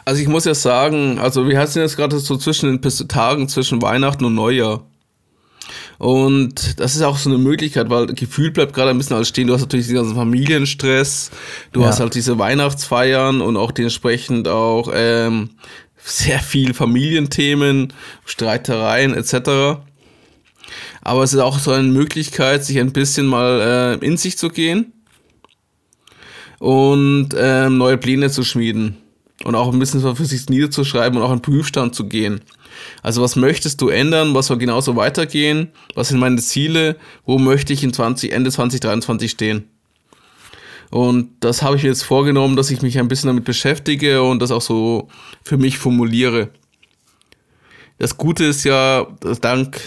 [0.03, 3.81] Also ich muss ja sagen, also wir sind jetzt gerade so zwischen den Tagen zwischen
[3.81, 4.83] Weihnachten und Neujahr.
[5.97, 9.47] Und das ist auch so eine Möglichkeit, weil Gefühl bleibt gerade ein bisschen alles stehen.
[9.47, 11.29] Du hast natürlich den ganzen Familienstress,
[11.71, 11.87] du Ja.
[11.87, 15.51] hast halt diese Weihnachtsfeiern und auch dementsprechend auch ähm,
[16.03, 17.93] sehr viel Familienthemen,
[18.25, 19.81] Streitereien etc.
[21.01, 24.49] Aber es ist auch so eine Möglichkeit, sich ein bisschen mal äh, in sich zu
[24.49, 24.93] gehen
[26.59, 28.97] und ähm, neue Pläne zu schmieden
[29.43, 32.41] und auch ein bisschen für sich niederzuschreiben und auch einen Prüfstand zu gehen.
[33.01, 37.73] Also was möchtest du ändern, was soll genauso weitergehen, was sind meine Ziele, wo möchte
[37.73, 39.70] ich in 20, Ende 2023 stehen.
[40.91, 44.39] Und das habe ich mir jetzt vorgenommen, dass ich mich ein bisschen damit beschäftige und
[44.39, 45.07] das auch so
[45.43, 46.49] für mich formuliere.
[47.97, 49.07] Das Gute ist ja,
[49.41, 49.79] dank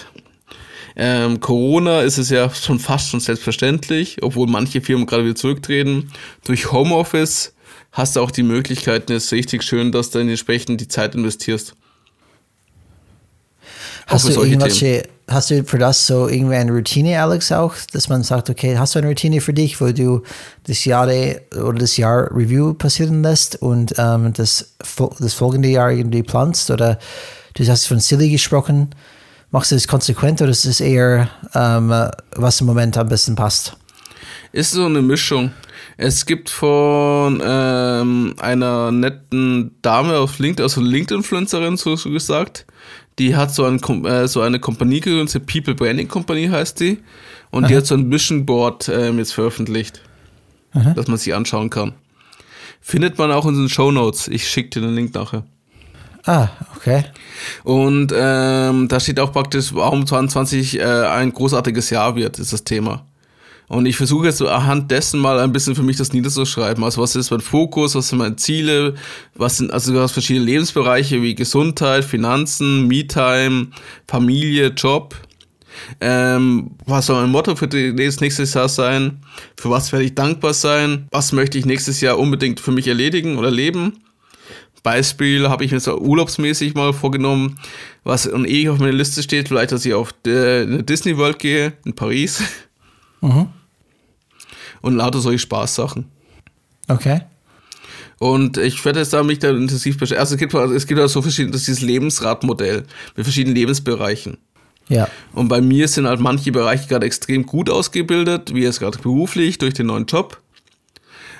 [0.96, 6.10] ähm, Corona ist es ja schon fast schon selbstverständlich, obwohl manche Firmen gerade wieder zurücktreten.
[6.46, 7.54] Durch Homeoffice
[7.92, 11.14] hast du auch die Möglichkeit, und es ist richtig schön, dass du entsprechend die Zeit
[11.14, 11.74] investierst.
[14.06, 18.22] Hast du irgendwelche, hast du für das so irgendwie eine Routine, Alex, auch, dass man
[18.22, 20.22] sagt, okay, hast du eine Routine für dich, wo du
[20.66, 24.74] das Jahr oder das Jahr Review passieren lässt und ähm, das,
[25.18, 26.70] das folgende Jahr irgendwie planst?
[26.70, 26.98] Oder
[27.54, 28.90] du hast von Silly gesprochen.
[29.50, 31.90] Machst du das konsequent oder ist es eher, ähm,
[32.34, 33.76] was im Moment am besten passt?
[34.52, 35.52] Ist so eine Mischung.
[35.96, 42.66] Es gibt von ähm, einer netten Dame auf LinkedIn, also LinkedIn-Influencerin so gesagt,
[43.18, 46.98] die hat so, ein, äh, so eine Kompanie gegründet, People Branding Company heißt die,
[47.50, 50.00] und die hat so ein Vision Board ähm, jetzt veröffentlicht,
[50.72, 51.94] dass man sich anschauen kann.
[52.80, 54.28] Findet man auch in den Show Notes.
[54.28, 55.44] Ich schicke dir den Link nachher.
[56.26, 57.04] Ah, okay.
[57.62, 62.64] Und ähm, da steht auch praktisch, warum 22 äh, ein großartiges Jahr wird, ist das
[62.64, 63.06] Thema.
[63.68, 66.84] Und ich versuche jetzt so anhand dessen mal ein bisschen für mich das niederzuschreiben.
[66.84, 68.94] Also was ist mein Fokus, was sind meine Ziele,
[69.34, 73.68] was sind also hast verschiedene Lebensbereiche wie Gesundheit, Finanzen, Me-Time,
[74.06, 75.14] Familie, Job.
[76.00, 79.18] Ähm, was soll mein Motto für die- das nächste Jahr sein?
[79.56, 81.08] Für was werde ich dankbar sein?
[81.10, 83.94] Was möchte ich nächstes Jahr unbedingt für mich erledigen oder leben?
[84.82, 87.58] Beispiel habe ich mir so urlaubsmäßig mal vorgenommen,
[88.04, 91.38] was und eh auf meiner Liste steht, vielleicht, dass ich auf der- eine Disney World
[91.38, 92.42] gehe in Paris.
[94.80, 96.06] Und lauter solche Spaßsachen.
[96.88, 97.22] Okay.
[98.18, 100.20] Und ich werde jetzt da mich da intensiv beschäftigen.
[100.20, 102.84] Also es gibt, es gibt auch so verschiedene, das ist dieses Lebensradmodell
[103.16, 104.38] mit verschiedenen Lebensbereichen.
[104.88, 105.08] Ja.
[105.32, 109.58] Und bei mir sind halt manche Bereiche gerade extrem gut ausgebildet, wie jetzt gerade beruflich
[109.58, 110.40] durch den neuen Job.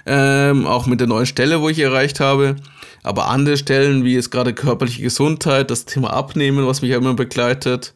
[0.07, 2.57] Ähm, auch mit der neuen Stelle, wo ich erreicht habe.
[3.03, 7.15] Aber andere Stellen, wie jetzt gerade körperliche Gesundheit, das Thema Abnehmen, was mich ja immer
[7.15, 7.95] begleitet,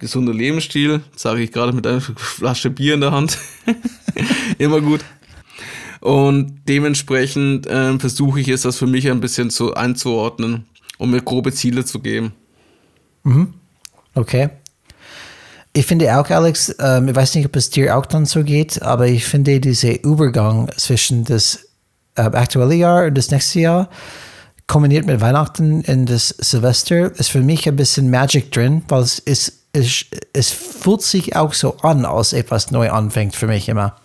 [0.00, 3.38] gesunder Lebensstil, sage ich gerade mit einer Flasche Bier in der Hand,
[4.58, 5.00] immer gut.
[6.00, 10.66] Und dementsprechend äh, versuche ich es, das für mich ein bisschen zu einzuordnen,
[10.98, 12.32] um mir grobe Ziele zu geben.
[14.14, 14.50] Okay.
[15.72, 18.82] Ich finde auch, Alex, ähm, ich weiß nicht, ob es dir auch dann so geht,
[18.82, 21.68] aber ich finde dieser Übergang zwischen das
[22.16, 23.90] äh, aktuelle Jahr und das nächste Jahr,
[24.66, 29.18] kombiniert mit Weihnachten in das Silvester, ist für mich ein bisschen Magic drin, weil es,
[29.18, 33.96] ist, es, es fühlt sich auch so an, als etwas neu anfängt für mich immer.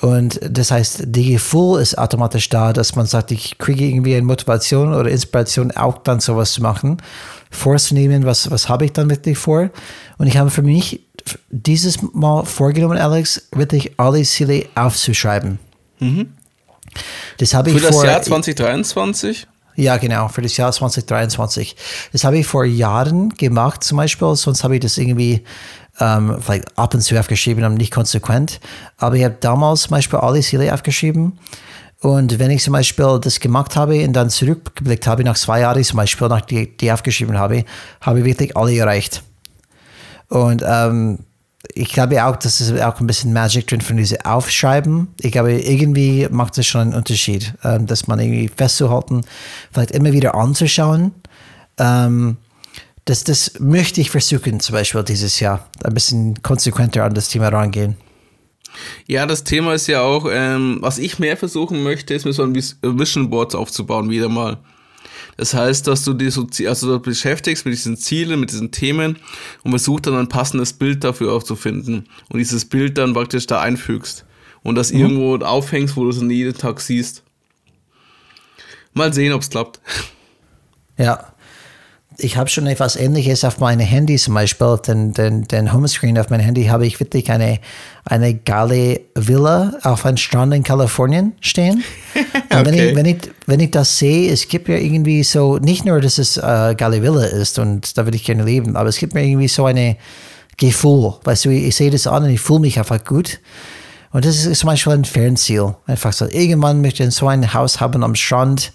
[0.00, 4.24] Und das heißt, die Gefühl ist automatisch da, dass man sagt, ich kriege irgendwie eine
[4.24, 6.96] Motivation oder Inspiration, auch dann sowas zu machen,
[7.50, 9.68] vorzunehmen, was, was habe ich dann wirklich vor.
[10.16, 11.00] Und ich habe für mich
[11.50, 15.58] dieses Mal vorgenommen, Alex, wirklich alle Ziele aufzuschreiben.
[17.36, 19.46] Das habe ich Für das vor, Jahr 2023?
[19.76, 21.76] Ja, genau, für das Jahr 2023.
[22.12, 25.44] Das habe ich vor Jahren gemacht, zum Beispiel, sonst habe ich das irgendwie
[26.00, 28.60] ähm, vielleicht ab und zu aufgeschrieben und nicht konsequent.
[28.96, 31.38] Aber ich habe damals zum Beispiel alle Ziele aufgeschrieben.
[32.00, 35.84] Und wenn ich zum Beispiel das gemacht habe und dann zurückgeblickt habe, nach zwei Jahren
[35.84, 37.64] zum Beispiel, nach die, die aufgeschrieben habe,
[38.00, 39.22] habe ich wirklich alle erreicht.
[40.28, 41.18] Und ähm,
[41.74, 45.08] ich glaube auch, dass es auch ein bisschen Magic drin von diesem Aufschreiben.
[45.20, 49.22] Ich glaube, irgendwie macht es schon einen Unterschied, ähm, dass man irgendwie festzuhalten,
[49.72, 51.12] vielleicht immer wieder anzuschauen.
[51.78, 52.36] Ähm,
[53.04, 57.48] das, das möchte ich versuchen, zum Beispiel dieses Jahr, ein bisschen konsequenter an das Thema
[57.48, 57.96] rangehen.
[59.06, 62.42] Ja, das Thema ist ja auch, ähm, was ich mehr versuchen möchte, ist mir so
[62.44, 64.58] ein Vis- Vision Board aufzubauen, wieder mal.
[65.36, 69.18] Das heißt, dass du dich so, also beschäftigst mit diesen Zielen, mit diesen Themen
[69.62, 74.24] und versuchst dann ein passendes Bild dafür aufzufinden und dieses Bild dann praktisch da einfügst
[74.62, 77.22] und das irgendwo aufhängst, wo du es dann jeden Tag siehst.
[78.92, 79.80] Mal sehen, ob es klappt.
[80.98, 81.32] Ja.
[82.22, 86.28] Ich habe schon etwas Ähnliches auf meinem Handy zum Beispiel, den, den, den Homescreen auf
[86.30, 87.58] meinem Handy habe ich wirklich eine,
[88.04, 91.82] eine geile Villa auf einem Strand in Kalifornien stehen.
[92.52, 92.90] Und wenn, Okay.
[92.90, 96.18] ich, wenn, ich, wenn ich das sehe, es gibt mir irgendwie so, nicht nur, dass
[96.18, 99.24] es äh, geile Villa ist und da würde ich gerne leben, aber es gibt mir
[99.24, 99.96] irgendwie so eine
[100.56, 101.14] Gefühl.
[101.24, 103.40] Weißt du, ich sehe das an und ich fühle mich einfach gut.
[104.12, 105.74] Und das ist zum Beispiel ein Fernziel.
[105.86, 108.72] Einfach so, irgendwann möchte ich so ein Haus haben am Strand,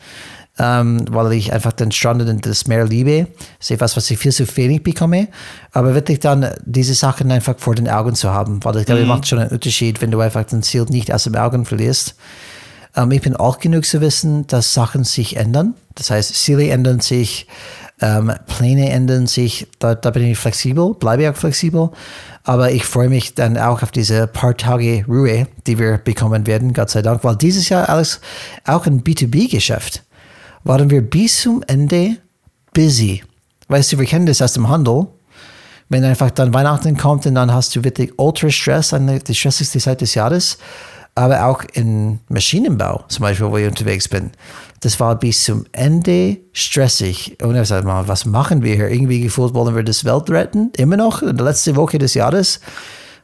[0.57, 3.27] ähm, weil ich einfach den Strand und das Meer liebe.
[3.59, 5.27] Das ist etwas, was ich viel zu wenig bekomme.
[5.71, 9.07] Aber wirklich dann diese Sachen einfach vor den Augen zu haben, weil ich glaube, es
[9.07, 12.15] macht schon einen Unterschied, wenn du einfach den Ziel nicht aus den Augen verlierst.
[12.95, 15.75] Ähm, ich bin auch genug zu wissen, dass Sachen sich ändern.
[15.95, 17.47] Das heißt, Ziele ändern sich,
[18.01, 19.67] ähm, Pläne ändern sich.
[19.79, 21.89] Da, da bin ich flexibel, bleibe ich auch flexibel.
[22.43, 26.73] Aber ich freue mich dann auch auf diese paar Tage Ruhe, die wir bekommen werden,
[26.73, 27.25] Gott sei Dank.
[27.25, 28.21] Weil dieses Jahr alles
[28.65, 30.04] auch ein B2B-Geschäft
[30.65, 32.17] waren wir bis zum Ende
[32.73, 33.23] busy.
[33.69, 35.07] Weißt du, wir kennen das aus dem Handel.
[35.87, 39.79] Wenn einfach dann Weihnachten kommt und dann hast du wirklich Ultra Stress, eine, die stressigste
[39.79, 40.57] Zeit des Jahres.
[41.13, 44.31] Aber auch im Maschinenbau, zum Beispiel, wo ich unterwegs bin.
[44.81, 47.37] Das war bis zum Ende stressig.
[47.41, 48.89] Und ich sagte mal, was machen wir hier?
[48.89, 50.71] Irgendwie gefühlt, wollen wir das Welt retten?
[50.75, 52.59] Immer noch, in der letzten Woche des Jahres.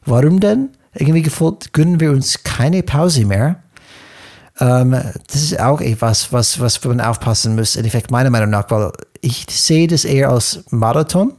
[0.06, 0.70] Warum denn?
[0.94, 3.62] Irgendwie gefühlt, gönnen wir uns keine Pause mehr.
[4.62, 4.92] Ähm,
[5.26, 8.92] das ist auch etwas, was, was man aufpassen muss, in Effekt meiner Meinung nach, weil
[9.20, 11.32] ich sehe das eher als Marathon.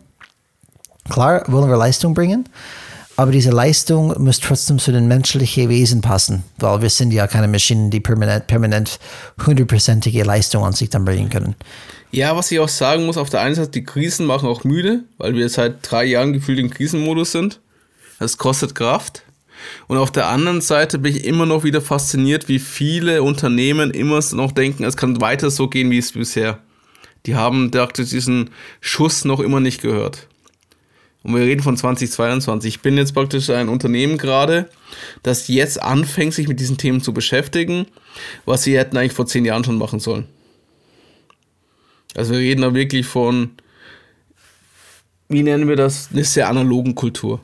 [1.09, 2.49] Klar wollen wir Leistung bringen,
[3.15, 7.47] aber diese Leistung muss trotzdem zu den menschlichen Wesen passen, weil wir sind ja keine
[7.47, 8.99] Maschinen, die permanent, permanent
[9.45, 11.55] hundertprozentige Leistung an sich dann bringen können.
[12.11, 15.03] Ja, was ich auch sagen muss, auf der einen Seite, die Krisen machen auch müde,
[15.17, 17.59] weil wir seit drei Jahren gefühlt im Krisenmodus sind.
[18.19, 19.22] Das kostet Kraft.
[19.87, 24.19] Und auf der anderen Seite bin ich immer noch wieder fasziniert, wie viele Unternehmen immer
[24.33, 26.59] noch denken, es kann weiter so gehen, wie es bisher.
[27.25, 28.49] Die haben praktisch diesen
[28.81, 30.27] Schuss noch immer nicht gehört.
[31.23, 32.75] Und wir reden von 2022.
[32.75, 34.69] Ich bin jetzt praktisch ein Unternehmen gerade,
[35.23, 37.87] das jetzt anfängt, sich mit diesen Themen zu beschäftigen,
[38.45, 40.27] was sie hätten eigentlich vor zehn Jahren schon machen sollen.
[42.15, 43.51] Also wir reden da wirklich von,
[45.29, 47.39] wie nennen wir das, eine sehr analogen Kultur.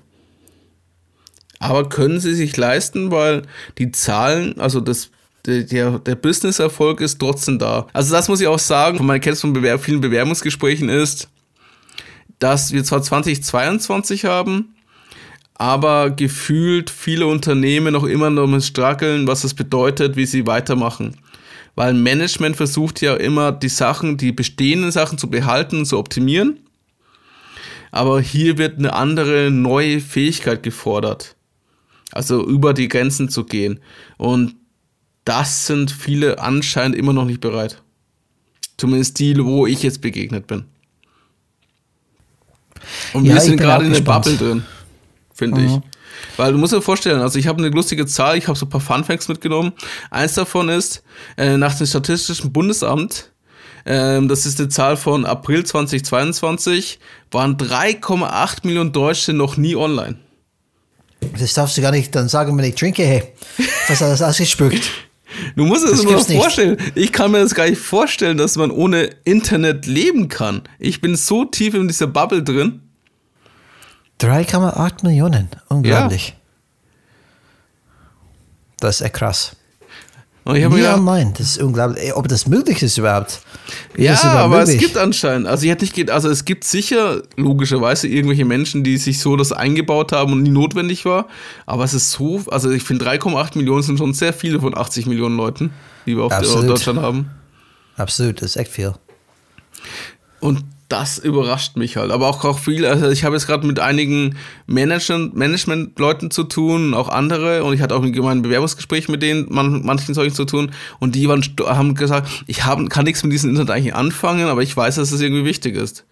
[1.60, 3.44] Aber können sie sich leisten, weil
[3.78, 5.12] die Zahlen, also das,
[5.46, 7.88] der, der, Business-Erfolg ist trotzdem da.
[7.92, 11.28] Also das muss ich auch sagen, von meiner Kenntnis von Bewerb vielen Bewerbungsgesprächen ist,
[12.40, 14.76] dass wir zwar 2022 haben,
[15.56, 21.18] aber gefühlt viele Unternehmen noch immer noch mit struggeln, was das bedeutet, wie sie weitermachen.
[21.76, 26.60] Weil Management versucht ja immer die Sachen, die bestehenden Sachen zu behalten und zu optimieren.
[27.92, 31.36] Aber hier wird eine andere neue Fähigkeit gefordert.
[32.12, 33.80] Also über die Grenzen zu gehen.
[34.18, 34.56] Und
[35.26, 37.82] das sind viele anscheinend immer noch nicht bereit.
[38.78, 40.66] Zumindest die, wo ich jetzt begegnet bin.
[43.14, 44.02] Und Ja, wir sind gerade in der.
[44.02, 44.64] Bubble drin,
[45.34, 45.80] finde ich.
[46.38, 48.70] Weil du musst dir vorstellen, also ich habe eine lustige Zahl, ich habe so ein
[48.70, 49.74] paar Funfacts mitgenommen.
[50.10, 51.04] Eins davon ist,
[51.38, 53.32] äh, nach dem Statistischen Bundesamt,
[53.86, 57.00] ähm, das ist eine Zahl von April 2022,
[57.32, 60.18] waren 3,8 Millionen Deutsche noch nie online.
[61.38, 63.24] Das darfst du gar nicht dann sagen, wenn ich trinke, hey.
[63.88, 64.90] Was hat das ausgespuckt?
[65.56, 66.42] Du musst gibt's nicht.
[66.42, 66.78] vorstellen.
[66.96, 70.64] Ich kann mir das gar nicht vorstellen, dass man ohne Internet leben kann.
[70.80, 72.82] Ich bin so tief in dieser Bubble drin.
[74.20, 75.50] 3,8 Millionen.
[75.68, 76.36] Unglaublich.
[78.80, 79.56] Das ist echt krass.
[80.46, 81.34] Und ich mir Nie gedacht, online.
[81.38, 82.04] Das ist unglaublich.
[82.04, 83.42] Ey, Ob das möglich ist überhaupt.
[83.94, 84.88] Wie ja, ist überhaupt aber es möglich?
[84.88, 88.98] gibt anscheinend, also ich hätte nicht geht, also es gibt sicher logischerweise irgendwelche Menschen, die
[88.98, 91.28] sich so das eingebaut haben und nie notwendig war.
[91.66, 95.06] Aber es ist so, also ich finde 3,8 Millionen sind schon sehr viele von 80
[95.06, 95.72] Millionen Leuten,
[96.06, 96.70] die wir auf Absolut.
[96.70, 97.30] Deutschland haben.
[97.98, 98.94] Absolut, das ist echt viel.
[100.40, 102.12] Und das überrascht mich halt.
[102.12, 104.36] Aber auch, auch viel, also ich habe jetzt gerade mit einigen
[104.68, 109.46] Management- Management-Leuten zu tun, auch andere, und ich hatte auch ein gemeines Bewerbungsgespräch mit denen,
[109.50, 113.32] man, manchen solchen zu tun, und die waren, haben gesagt, ich hab, kann nichts mit
[113.32, 116.06] diesem Internet eigentlich anfangen, aber ich weiß, dass es irgendwie wichtig ist.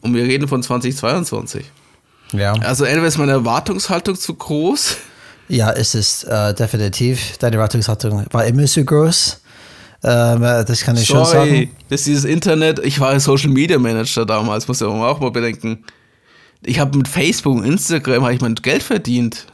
[0.00, 1.64] Und wir reden von 2022.
[2.32, 2.52] Ja.
[2.54, 4.96] Also entweder ist meine Erwartungshaltung zu groß,
[5.48, 7.38] Ja, es ist äh, definitiv.
[7.38, 9.40] Deine Erwartungshaltung war immer so groß.
[10.02, 11.70] Ähm, äh, das kann ich schon sorry, sagen.
[11.88, 15.84] dass dieses Internet, ich war Social Media Manager damals, muss ja auch mal bedenken.
[16.62, 19.46] Ich habe mit Facebook und Instagram habe ich mein Geld verdient.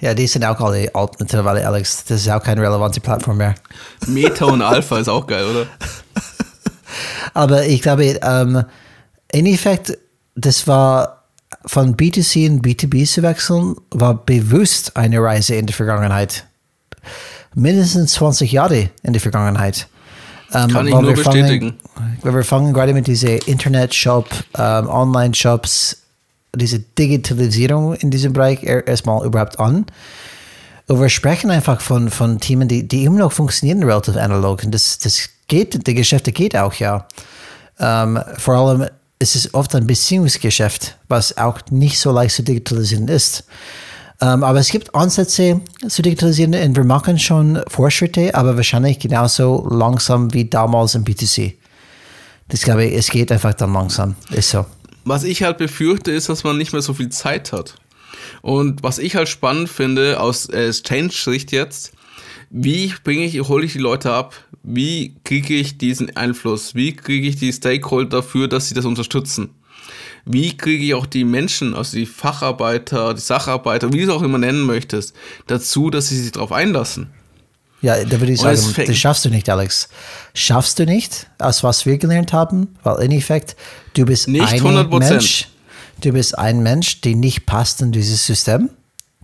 [0.00, 2.04] Ja, die sind auch alle alt mittlerweile, Alex.
[2.04, 3.54] Das ist auch keine relevante Plattform mehr.
[4.06, 5.66] Meta und Alpha ist auch geil, oder?
[7.34, 8.64] Aber ich glaube, ähm,
[9.32, 9.96] im Endeffekt,
[10.34, 11.24] das war
[11.64, 16.44] von B2C in B2B zu wechseln, war bewusst eine Reise in die Vergangenheit.
[17.54, 19.86] Mindestens 20 Jahre in die Vergangenheit.
[20.52, 21.74] Ähm, Kann ich nur wir fangen- bestätigen.
[22.22, 25.98] Weil wir fangen gerade mit diesen Internet-Shop, ähm, Online-Shops,
[26.54, 29.86] diese Digitalisierung in diesem Bereich er- erstmal überhaupt an.
[30.86, 34.64] Und wir sprechen einfach von, von Themen, die, die immer noch funktionieren relativ analog.
[34.64, 37.06] Und das, das geht, die Geschäfte geht auch, ja.
[37.80, 38.86] Ähm, vor allem
[39.18, 43.44] ist es oft ein Beziehungsgeschäft, was auch nicht so leicht zu digitalisieren ist.
[44.20, 49.66] Ähm, aber es gibt Ansätze zu digitalisieren und wir machen schon Fortschritte, aber wahrscheinlich genauso
[49.70, 51.54] langsam wie damals im B2C.
[52.48, 54.14] Das glaube ich, es geht einfach dann langsam.
[54.30, 54.66] Ist so.
[55.04, 57.74] Was ich halt befürchte, ist, dass man nicht mehr so viel Zeit hat.
[58.42, 61.92] Und was ich halt spannend finde, aus äh, Exchange-Sicht jetzt,
[62.50, 64.34] wie bringe ich, hole ich die Leute ab?
[64.62, 66.74] Wie kriege ich diesen Einfluss?
[66.74, 69.50] Wie kriege ich die Stakeholder dafür, dass sie das unterstützen?
[70.26, 74.22] Wie kriege ich auch die Menschen, also die Facharbeiter, die Sacharbeiter, wie du es auch
[74.22, 75.14] immer nennen möchtest,
[75.46, 77.10] dazu, dass sie sich darauf einlassen?
[77.82, 79.90] Ja, da würde ich sagen, das schaffst du nicht, Alex.
[80.32, 83.56] Schaffst du nicht, aus was wir gelernt haben, weil im Endeffekt,
[83.92, 84.98] du bist Nicht ein 100%.
[84.98, 85.48] Mensch,
[86.00, 88.70] du bist ein Mensch, der nicht passt in dieses System.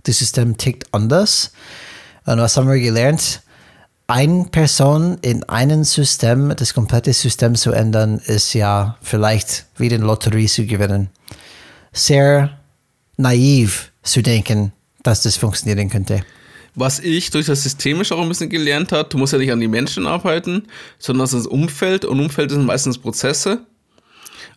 [0.03, 1.53] Das System tickt anders.
[2.25, 3.41] Und was haben wir gelernt?
[4.13, 10.01] Eine Person in einem System, das komplette System zu ändern, ist ja vielleicht wie den
[10.01, 11.07] Lotterie zu gewinnen.
[11.93, 12.59] Sehr
[13.15, 16.25] naiv zu denken, dass das funktionieren könnte.
[16.75, 19.61] Was ich durch das Systemisch auch ein bisschen gelernt habe, du musst ja nicht an
[19.61, 20.63] die Menschen arbeiten,
[20.99, 23.65] sondern das Umfeld und Umfeld sind meistens Prozesse.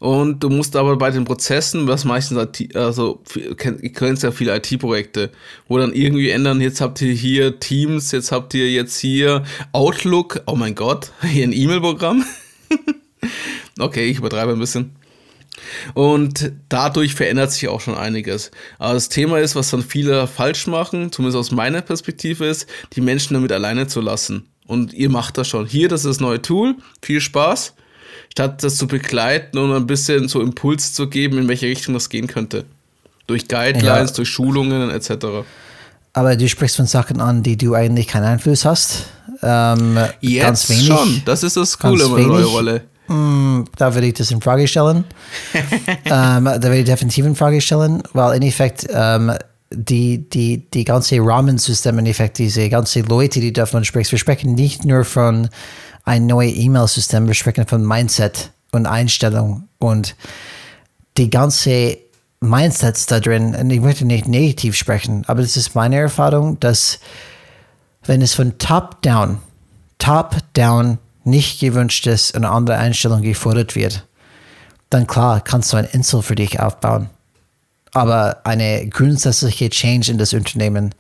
[0.01, 4.57] Und du musst aber bei den Prozessen, was meistens, IT also ihr kennt ja viele
[4.57, 5.31] IT-Projekte,
[5.69, 10.43] wo dann irgendwie ändern, jetzt habt ihr hier Teams, jetzt habt ihr jetzt hier Outlook,
[10.47, 12.25] oh mein Gott, hier ein E-Mail-Programm.
[13.79, 14.97] okay, ich übertreibe ein bisschen.
[15.95, 18.51] Und dadurch verändert sich auch schon einiges.
[18.79, 23.01] Aber das Thema ist, was dann viele falsch machen, zumindest aus meiner Perspektive ist, die
[23.01, 24.49] Menschen damit alleine zu lassen.
[24.67, 25.67] Und ihr macht das schon.
[25.67, 26.77] Hier, das ist das neue Tool.
[27.03, 27.75] Viel Spaß.
[28.37, 32.09] Statt das zu begleiten und ein bisschen so Impuls zu geben, in welche Richtung das
[32.09, 32.65] gehen könnte.
[33.29, 34.17] Durch Guidelines, Ja.
[34.17, 35.27] durch Schulungen etc.
[36.13, 39.05] Aber du sprichst von Sachen an, die du eigentlich keinen Einfluss hast.
[39.41, 40.87] Ähm, ganz Jetzt wenig.
[40.87, 41.23] schon.
[41.25, 42.45] Das ist das ganz Coole mit der neuen.
[42.45, 42.81] Rolle.
[43.07, 45.05] Hm, da würde ich das in Frage stellen.
[46.05, 49.33] ähm, da würde ich definitiv in Frage stellen, weil im Endeffekt ähm,
[49.73, 54.55] die, die, die ganze Rahmensystem, im Endeffekt diese ganze Leute, die davon sprichst, wir sprechen
[54.55, 55.49] nicht nur von
[56.05, 60.15] ein neues E-Mail-System, wir sprechen von Mindset und Einstellung und
[61.17, 61.99] die ganze
[62.41, 66.99] Mindsets da drin, und ich möchte nicht negativ sprechen, aber das ist meine Erfahrung, dass
[68.05, 69.39] wenn es von top-down,
[69.99, 74.07] top-down nicht gewünscht ist, eine andere Einstellung gefordert wird,
[74.91, 77.09] dann klar kannst du ein Insel für dich aufbauen.
[77.93, 80.95] Aber eine grundsätzliche Change in das Unternehmen,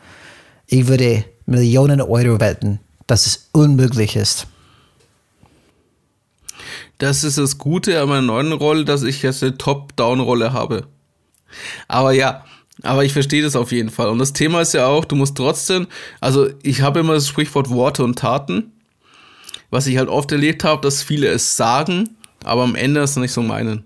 [0.66, 4.46] ich würde Millionen Euro wetten, dass es unmöglich ist.
[6.98, 10.86] Das ist das Gute an meiner neuen Rolle, dass ich jetzt eine Top-Down-Rolle habe.
[11.88, 12.44] Aber ja,
[12.82, 14.08] aber ich verstehe das auf jeden Fall.
[14.08, 15.86] Und das Thema ist ja auch, du musst trotzdem,
[16.20, 18.72] also ich habe immer das Sprichwort Worte und Taten,
[19.70, 23.32] was ich halt oft erlebt habe, dass viele es sagen, aber am Ende es nicht
[23.32, 23.84] so meinen.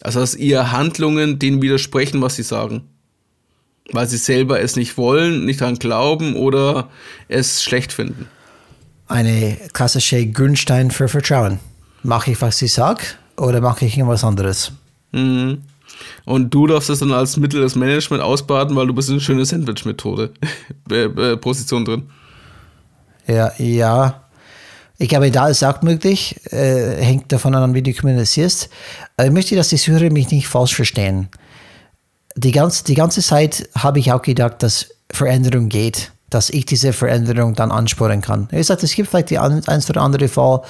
[0.00, 2.88] Also dass ihre Handlungen denen widersprechen, was sie sagen.
[3.90, 6.88] Weil sie selber es nicht wollen, nicht daran glauben oder
[7.28, 8.28] es schlecht finden.
[9.06, 11.58] Eine klassische Grundstein für Vertrauen.
[12.02, 13.02] Mache ich, was ich sage,
[13.36, 14.72] oder mache ich irgendwas anderes?
[15.12, 15.62] Mhm.
[16.24, 19.44] Und du darfst es dann als Mittel des Management ausbaden, weil du bist eine schöne
[19.44, 20.32] Sandwich-Methode,
[21.40, 22.10] Position drin.
[23.26, 24.22] Ja, ja.
[24.98, 28.68] Ich glaube, da ist auch möglich, äh, hängt davon an, wie du kommunizierst.
[29.16, 31.28] Aber ich möchte, dass die Zuhörer mich nicht falsch verstehen.
[32.36, 36.92] Die ganze, die ganze Zeit habe ich auch gedacht, dass Veränderung geht, dass ich diese
[36.92, 38.48] Veränderung dann ansporen kann.
[38.52, 40.62] Ich sage, es gibt vielleicht die ein, eins oder andere Fall,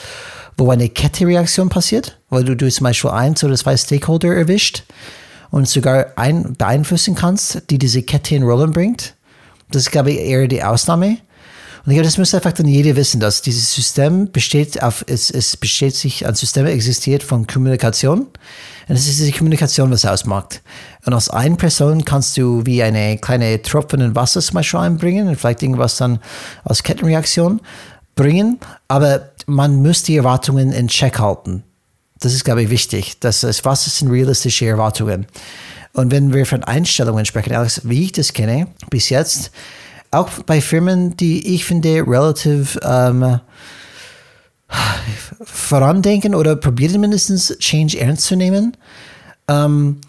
[0.56, 4.84] wo eine Kettenreaktion passiert, weil du, du zum Beispiel eins oder zwei Stakeholder erwischt
[5.50, 9.14] und sogar ein, beeinflussen kannst, die diese Kette in Rollen bringt.
[9.70, 11.18] Das ist, glaube ich, eher die Ausnahme.
[11.84, 15.30] Und ich glaube, das muss einfach dann jeder wissen, dass dieses System besteht auf, es,
[15.30, 18.28] es besteht sich, ein System existiert von Kommunikation.
[18.88, 20.62] Und es ist diese Kommunikation, was ausmacht.
[21.04, 25.26] Und aus einer Person kannst du wie eine kleine Tropfen in Wasser zum Beispiel einbringen
[25.26, 26.20] und vielleicht irgendwas dann
[26.64, 27.60] als Kettenreaktion
[28.14, 28.60] bringen.
[28.86, 31.64] Aber man muss die Erwartungen in Check halten.
[32.20, 33.18] Das ist, glaube ich, wichtig.
[33.18, 35.26] Das ist, was sind realistische Erwartungen?
[35.94, 39.50] Und wenn wir von Einstellungen sprechen, Alex, wie ich das kenne, bis jetzt,
[40.12, 43.40] auch bei Firmen, die ich finde relativ ähm,
[45.42, 48.76] vorandenken oder probieren mindestens Change ernst zu nehmen,
[49.48, 50.00] ähm,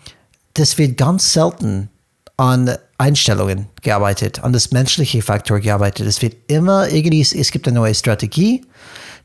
[0.53, 1.89] das wird ganz selten
[2.37, 6.07] an Einstellungen gearbeitet, an das menschliche Faktor gearbeitet.
[6.07, 8.65] Es wird immer irgendwie, es gibt eine neue Strategie,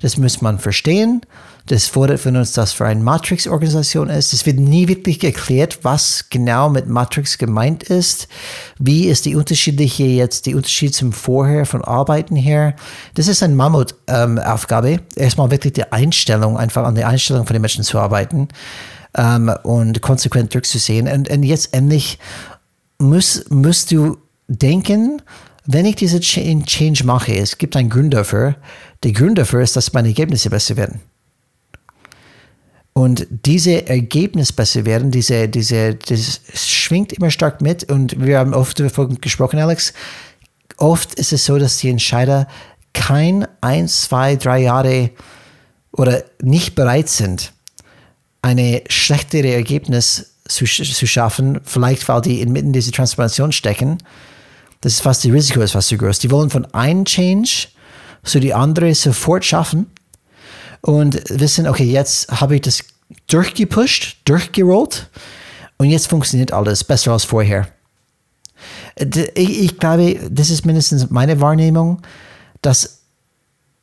[0.01, 1.23] das muss man verstehen
[1.69, 4.33] das fordert von uns, dass für eine Matrix-Organisation ist.
[4.33, 8.27] Es wird nie wirklich erklärt, was genau mit Matrix gemeint ist.
[8.79, 12.75] Wie ist die unterschiedliche jetzt, die Unterschied zum Vorher von Arbeiten her?
[13.15, 14.89] Das ist eine Mammutaufgabe.
[14.89, 18.49] Ähm, Erstmal wirklich die Einstellung, einfach an der Einstellung von den Menschen zu arbeiten
[19.17, 21.07] ähm, und konsequent durchzusehen.
[21.07, 22.19] Und, und jetzt endlich
[22.99, 25.23] musst, musst du denken,
[25.67, 28.57] wenn ich diese Change mache, es gibt einen Grund dafür.
[29.03, 31.01] Der Grund dafür ist, dass meine Ergebnisse besser werden.
[32.99, 37.89] Und diese Ergebnis besser werden, diese, diese, das schwingt immer stark mit.
[37.93, 39.93] Und wir haben oft davon gesprochen, Alex.
[40.79, 42.49] Oft ist es so, dass die Entscheider
[42.95, 45.11] kein ein, zwei, drei Jahre
[45.93, 47.53] oder nicht bereit sind,
[48.43, 53.99] eine schlechtere Ergebnis zu, zu schaffen, vielleicht weil die inmitten dieser Transformation stecken.
[54.81, 56.19] Das ist fast die Risiko ist fast zu groß.
[56.19, 57.69] Die wollen von einem Change
[58.25, 59.87] zu die andere sofort schaffen
[60.83, 62.85] und wissen, okay, jetzt habe ich das
[63.29, 65.09] durchgepusht, durchgerollt
[65.79, 67.69] und jetzt funktioniert alles besser als vorher.
[68.97, 72.03] Ich, ich glaube, das ist mindestens meine Wahrnehmung,
[72.63, 73.03] dass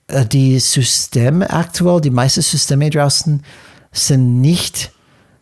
[0.07, 3.43] äh, die Systeme aktuell, die meisten Systeme draußen,
[3.91, 4.91] sind nicht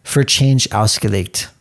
[0.04, 1.52] für Change ausgelegt.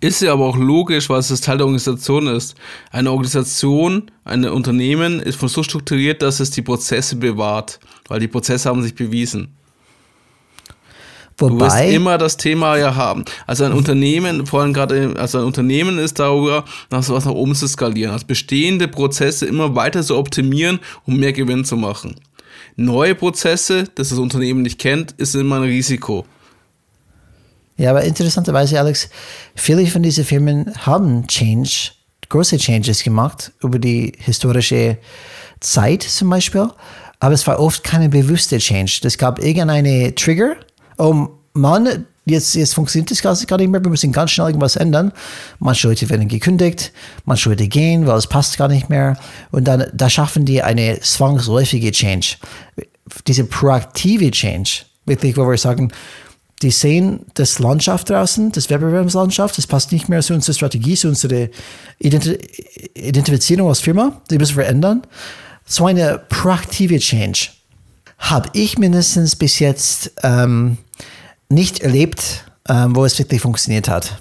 [0.00, 2.54] Ist ja aber auch logisch, weil es Teil der Organisation ist.
[2.90, 7.80] Eine Organisation, ein Unternehmen ist von so strukturiert, dass es die Prozesse bewahrt,
[8.12, 9.48] weil die Prozesse haben sich bewiesen.
[11.38, 13.24] Wobei, du wirst immer das Thema ja haben.
[13.46, 17.54] Also ein Unternehmen, vor allem gerade, also ein Unternehmen ist darüber, nach sowas nach oben
[17.54, 22.16] zu skalieren, also bestehende Prozesse immer weiter zu optimieren, um mehr Gewinn zu machen.
[22.76, 26.26] Neue Prozesse, das das Unternehmen nicht kennt, ist immer ein Risiko.
[27.78, 29.08] Ja, aber interessanterweise, Alex,
[29.54, 31.92] viele von diesen Firmen haben Change,
[32.28, 34.98] große Changes gemacht über die historische
[35.62, 36.68] Zeit zum Beispiel,
[37.22, 39.02] aber es war oft keine bewusste Change.
[39.04, 40.56] Es gab irgendeine Trigger,
[40.98, 44.74] oh Mann, jetzt, jetzt funktioniert das Ganze gar nicht mehr, wir müssen ganz schnell irgendwas
[44.74, 45.12] ändern.
[45.60, 46.92] Manche Leute werden gekündigt,
[47.24, 49.16] manche Leute gehen, weil es passt gar nicht mehr.
[49.52, 52.38] Und dann, da schaffen die eine zwangsläufige Change.
[53.28, 55.92] Diese proaktive Change, wirklich, wo wir sagen,
[56.62, 61.06] die sehen das Landschaft draußen, das Wettbewerbslandschaft, das passt nicht mehr zu unserer Strategie, zu
[61.06, 61.46] unserer
[62.00, 62.36] Ident
[62.94, 65.02] Identifizierung als Firma, die müssen wir ändern.
[65.64, 67.48] So eine proaktive Change
[68.18, 70.78] habe ich mindestens bis jetzt ähm,
[71.48, 74.20] nicht erlebt, ähm, wo es wirklich funktioniert hat.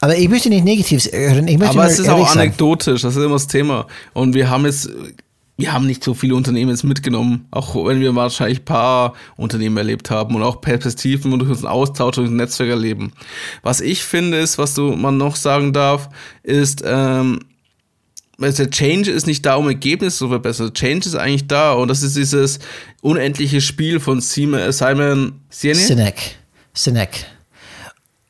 [0.00, 1.44] Aber ich möchte nicht negativ hören.
[1.44, 3.86] Möchte Aber es ist auch anekdotisch, das ist immer das Thema.
[4.14, 4.88] Und wir haben jetzt,
[5.58, 9.76] wir haben nicht so viele Unternehmen jetzt mitgenommen, auch wenn wir wahrscheinlich ein paar Unternehmen
[9.76, 13.12] erlebt haben und auch Perspektiven und durch unseren Austausch und Netzwerk erleben.
[13.62, 16.08] Was ich finde ist, was du man noch sagen darf,
[16.42, 17.40] ist, ähm,
[18.40, 20.72] also Change ist nicht da, um Ergebnisse zu verbessern.
[20.72, 22.58] Change ist eigentlich da und das ist dieses
[23.02, 25.76] unendliche Spiel von Simon, Simon Sinek.
[25.86, 26.14] Sinek.
[26.74, 27.26] Sinek.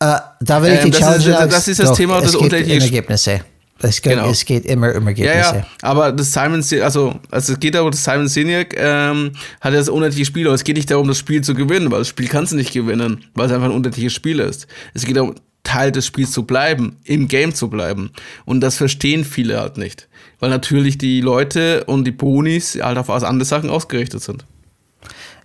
[0.01, 2.33] Äh, da will ich Ähm, die das ist- Challenge das ist das Thema, es das
[2.33, 3.41] geht unendliche um Sp- Ergebnisse.
[3.83, 4.29] Es geht, Genau.
[4.29, 5.55] es geht immer um Ja, Ergebnisse.
[5.57, 9.73] ja, aber das Simon, Si- also, also es geht darum, dass Simon Sinek ähm, hat
[9.73, 12.09] ja das unendliche Spiel, aber es geht nicht darum, das Spiel zu gewinnen, weil das
[12.09, 14.67] Spiel kannst du nicht gewinnen, weil es einfach ein unendliches Spiel ist.
[14.93, 18.13] Es geht darum, Teil des Spiels zu bleiben, im Game zu bleiben.
[18.45, 20.09] Und das verstehen viele halt nicht.
[20.39, 24.47] Weil natürlich die Leute und die Bonis halt auf andere Sachen ausgerichtet sind.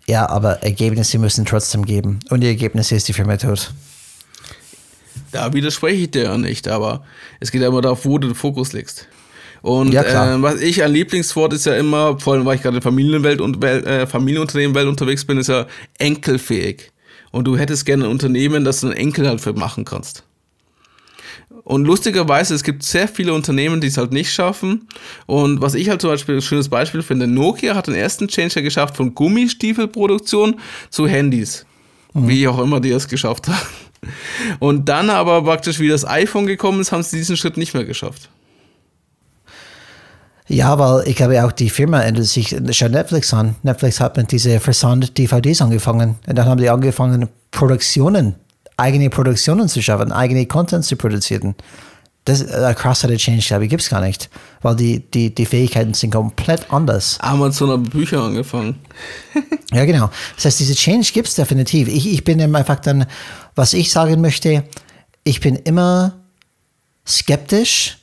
[0.07, 2.19] Ja, aber Ergebnisse müssen trotzdem geben.
[2.29, 3.73] Und die Ergebnisse ist die Firma tot.
[5.31, 7.03] Da widerspreche ich dir ja nicht, aber
[7.39, 9.07] es geht ja immer darauf, wo du den Fokus legst.
[9.61, 12.77] Und Ja, äh, was ich ein Lieblingswort ist ja immer, vor allem weil ich gerade
[12.77, 15.65] in Familienwelt und Welt, äh, Familienunternehmenwelt unterwegs bin, ist ja
[15.97, 16.91] enkelfähig.
[17.35, 20.23] Und du hättest gerne ein Unternehmen, das du einen Enkel halt für machen kannst.
[21.65, 24.87] Und lustigerweise, es gibt sehr viele Unternehmen, die es halt nicht schaffen.
[25.25, 28.61] Und was ich halt zum Beispiel ein schönes Beispiel finde, Nokia hat den ersten Changer
[28.61, 31.65] geschafft von Gummistiefelproduktion zu Handys.
[32.13, 33.67] Wie auch immer die es geschafft haben.
[34.59, 37.83] Und dann aber praktisch, wie das iPhone gekommen ist, haben sie diesen Schritt nicht mehr
[37.83, 38.29] geschafft.
[40.47, 42.55] Ja, weil ich glaube auch die Firma ändert sich.
[42.71, 43.55] Schau Netflix an.
[43.63, 46.15] Netflix hat mit diese Versand-DVDs angefangen.
[46.27, 48.35] Und dann haben die angefangen, Produktionen,
[48.77, 51.55] eigene Produktionen zu schaffen, eigene Content zu produzieren.
[52.25, 54.29] Das äh, cross-sided Change, glaube ich, gibt es gar nicht.
[54.61, 57.17] Weil die, die, die Fähigkeiten sind komplett anders.
[57.21, 58.75] Amazon hat Bücher angefangen.
[59.73, 60.09] Ja, genau.
[60.35, 61.89] Das heißt, diese Change gibt es definitiv.
[61.89, 63.07] Ich, ich bin einfach dann,
[63.55, 64.63] was ich sagen möchte,
[65.25, 66.13] ich bin immer
[67.05, 67.97] skeptisch,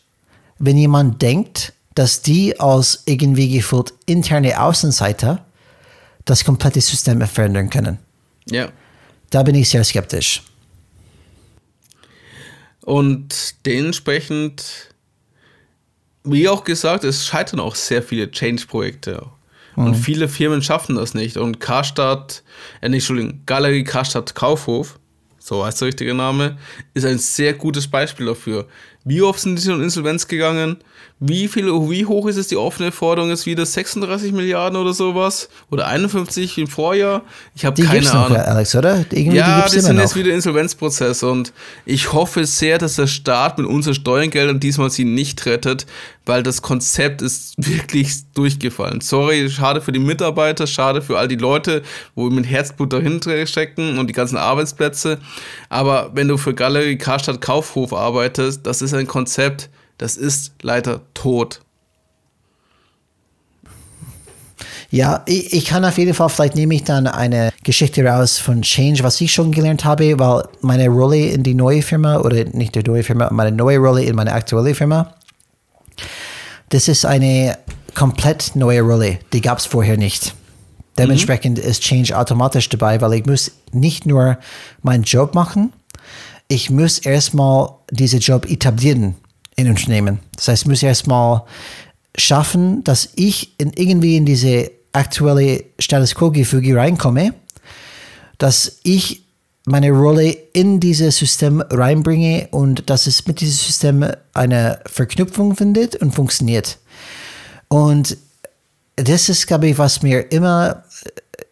[0.58, 5.44] wenn jemand denkt, dass die als irgendwie gefühlt interne Außenseiter
[6.24, 7.98] das komplette System verändern können.
[8.46, 8.68] Ja.
[9.30, 10.42] Da bin ich sehr skeptisch.
[12.82, 14.94] Und dementsprechend,
[16.24, 19.26] wie auch gesagt, es scheitern auch sehr viele Change-Projekte.
[19.74, 21.36] Und viele Firmen schaffen das nicht.
[21.36, 22.42] Und Karstadt,
[22.80, 24.98] äh, nicht, Entschuldigung, Galerie Karstadt Kaufhof,
[25.38, 26.58] so heißt der richtige Name,
[26.94, 28.68] ist ein sehr gutes Beispiel dafür.
[29.04, 30.76] Wie oft sind die schon in Insolvenz gegangen?
[31.24, 33.64] Wie viel, wie hoch ist es die offene Forderung jetzt wieder?
[33.64, 35.48] 36 Milliarden oder sowas?
[35.70, 37.22] Oder 51 im Vorjahr?
[37.54, 38.38] Ich habe Die keine gibt's noch, Ahnung.
[38.38, 38.96] Alex, oder?
[38.98, 40.02] Irgendwie die Ja, die immer sind noch.
[40.02, 41.52] jetzt wieder Insolvenzprozess und
[41.86, 45.86] ich hoffe sehr, dass der Staat mit unseren Steuergeldern diesmal sie nicht rettet,
[46.26, 49.00] weil das Konzept ist wirklich durchgefallen.
[49.00, 51.82] Sorry, schade für die Mitarbeiter, schade für all die Leute,
[52.16, 55.18] wo wir mit Herzblut dahinter stecken und die ganzen Arbeitsplätze.
[55.68, 59.68] Aber wenn du für Galerie Karstadt Kaufhof arbeitest, das ist ein Konzept,
[59.98, 61.60] das ist leider tot.
[64.90, 68.60] Ja, ich, ich kann auf jeden Fall, vielleicht nehme ich dann eine Geschichte raus von
[68.60, 72.74] Change, was ich schon gelernt habe, weil meine Rolle in die neue Firma, oder nicht
[72.74, 75.14] die neue Firma, meine neue Rolle in meine aktuelle Firma,
[76.68, 77.56] das ist eine
[77.94, 80.34] komplett neue Rolle, die gab es vorher nicht.
[80.98, 84.36] Dementsprechend ist Change automatisch dabei, weil ich muss nicht nur
[84.82, 85.72] meinen Job machen,
[86.48, 89.14] ich muss erstmal diesen Job etablieren
[89.56, 90.20] in Unternehmen.
[90.36, 91.42] Das heißt, ich muss erstmal
[92.16, 97.34] schaffen, dass ich in irgendwie in diese aktuelle Status Quo-Gefüge reinkomme,
[98.38, 99.22] dass ich
[99.64, 105.96] meine Rolle in dieses System reinbringe und dass es mit diesem System eine Verknüpfung findet
[105.96, 106.78] und funktioniert.
[107.68, 108.16] Und
[108.96, 110.82] das ist, glaube ich, was mir immer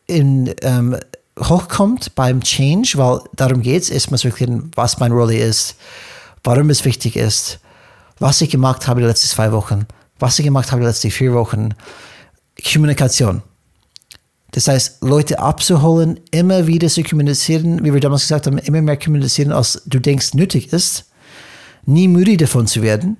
[0.06, 0.96] in, ähm,
[1.38, 5.76] hochkommt beim Change, weil darum geht es, erstmal zu erklären, was meine Rolle ist,
[6.42, 7.60] warum es wichtig ist,
[8.20, 9.86] was ich gemacht habe die letzten zwei Wochen,
[10.20, 11.70] was ich gemacht habe die letzten vier Wochen.
[12.72, 13.42] Kommunikation.
[14.52, 18.98] Das heißt, Leute abzuholen, immer wieder zu kommunizieren, wie wir damals gesagt haben, immer mehr
[18.98, 21.06] kommunizieren, als du denkst nötig ist.
[21.86, 23.16] Nie müde davon zu werden.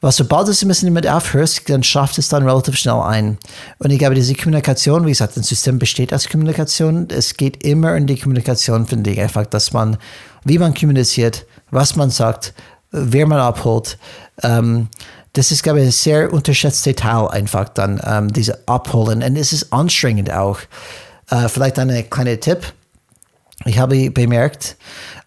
[0.00, 3.38] Weil sobald du es ein bisschen damit aufhörst, dann schafft es dann relativ schnell ein.
[3.78, 7.06] Und ich glaube, diese Kommunikation, wie gesagt, ein System besteht aus Kommunikation.
[7.08, 9.98] Es geht immer in die Kommunikation, finde ich einfach, dass man,
[10.44, 12.52] wie man kommuniziert, was man sagt,
[12.92, 13.98] wer man abholt.
[14.42, 14.88] Ähm,
[15.32, 19.22] das ist, glaube ich, ein sehr unterschätzter Teil einfach dann, ähm, diese Abholen.
[19.22, 20.58] Und es ist anstrengend auch.
[21.30, 22.60] Äh, vielleicht ein kleiner Tipp.
[23.64, 24.76] Ich habe bemerkt,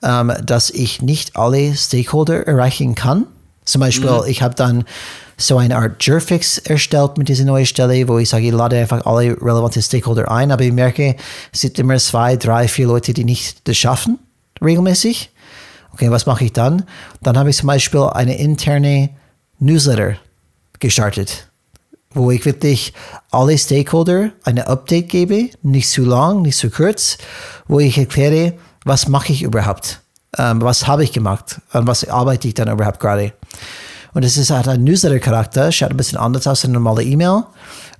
[0.04, 3.26] ähm, dass ich nicht alle Stakeholder erreichen kann.
[3.64, 4.86] Zum Beispiel, ich habe dann
[5.38, 9.06] so eine Art Jurfix erstellt mit dieser neuen Stelle, wo ich sage, ich lade einfach
[9.06, 11.16] alle relevanten Stakeholder ein, aber ich merke,
[11.52, 14.20] es sind immer zwei, drei, vier Leute, die nicht das schaffen,
[14.64, 15.32] regelmäßig.
[15.96, 16.84] Okay, was mache ich dann?
[17.22, 19.12] Dann habe ich zum Beispiel eine interne
[19.60, 20.18] Newsletter
[20.82, 21.48] gestartet,
[22.14, 22.92] wo ich wirklich
[23.32, 27.18] alle Stakeholder eine Update gebe, nicht zu lang, nicht zu kurz,
[27.70, 30.02] wo ich erkläre, was mache ich überhaupt,
[30.38, 33.32] ähm, was habe ich gemacht, an was arbeite ich dann überhaupt gerade.
[34.16, 37.44] Und es ist halt ein Newsletter-Charakter, schaut ein bisschen anders aus als eine normale E-Mail.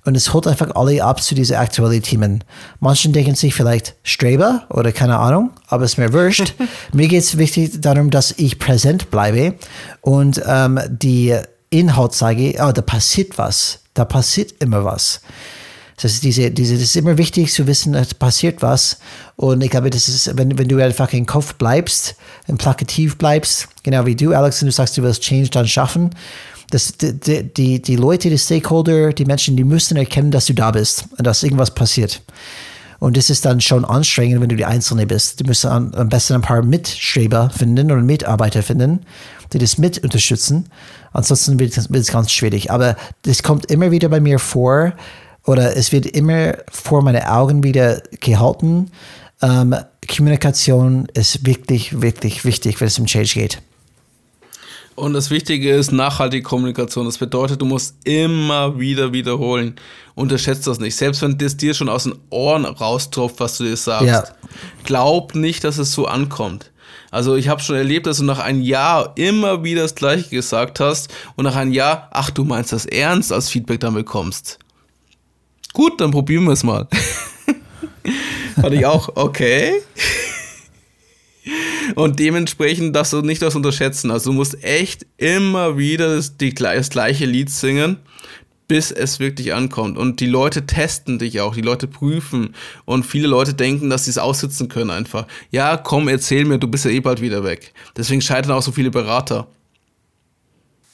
[0.06, 2.42] Und es holt einfach alle ab zu diesen aktuellen Themen.
[2.80, 6.54] Manchen denken sich vielleicht Streber oder keine Ahnung, aber es ist mir wurscht.
[6.94, 9.56] mir geht es wichtig darum, dass ich präsent bleibe
[10.00, 11.36] und ähm, die
[11.68, 13.80] Inhalt sage, oh, da passiert was.
[13.92, 15.20] Da passiert immer was.
[15.96, 18.98] Das ist, diese, diese, das ist immer wichtig zu wissen, es passiert was.
[19.36, 22.16] Und ich glaube, das ist, wenn, wenn du einfach im Kopf bleibst,
[22.46, 26.10] im Plakativ bleibst, genau wie du, Alex, und du sagst, du willst Change dann schaffen,
[26.70, 30.70] das, die, die, die Leute, die Stakeholder, die Menschen, die müssen erkennen, dass du da
[30.70, 32.22] bist und dass irgendwas passiert.
[32.98, 35.40] Und das ist dann schon anstrengend, wenn du die Einzelne bist.
[35.40, 39.00] Du musst am besten ein paar Mitstreber finden oder Mitarbeiter finden,
[39.52, 40.66] die das mit unterstützen.
[41.12, 42.70] Ansonsten wird es ganz schwierig.
[42.70, 44.92] Aber das kommt immer wieder bei mir vor,
[45.46, 48.90] oder es wird immer vor meine Augen wieder gehalten.
[49.42, 49.74] Ähm,
[50.08, 53.62] Kommunikation ist wirklich, wirklich wichtig, wenn es um Change geht.
[54.96, 57.04] Und das Wichtige ist nachhaltige Kommunikation.
[57.04, 59.76] Das bedeutet, du musst immer wieder wiederholen.
[60.14, 60.96] Unterschätzt das nicht.
[60.96, 64.06] Selbst wenn das dir schon aus den Ohren raustropft, was du dir sagst.
[64.06, 64.24] Ja.
[64.84, 66.70] Glaub nicht, dass es so ankommt.
[67.10, 70.80] Also ich habe schon erlebt, dass du nach einem Jahr immer wieder das Gleiche gesagt
[70.80, 74.58] hast und nach einem Jahr, ach du meinst das ernst, als Feedback dann bekommst.
[75.76, 76.88] Gut, dann probieren wir es mal.
[78.58, 79.74] Fand ich auch, okay.
[81.94, 84.10] Und dementsprechend darfst du nicht das unterschätzen.
[84.10, 87.98] Also du musst echt immer wieder das, die, das gleiche Lied singen,
[88.68, 89.98] bis es wirklich ankommt.
[89.98, 92.54] Und die Leute testen dich auch, die Leute prüfen.
[92.86, 95.26] Und viele Leute denken, dass sie es aussitzen können einfach.
[95.50, 97.74] Ja, komm, erzähl mir, du bist ja eh bald wieder weg.
[97.94, 99.46] Deswegen scheitern auch so viele Berater.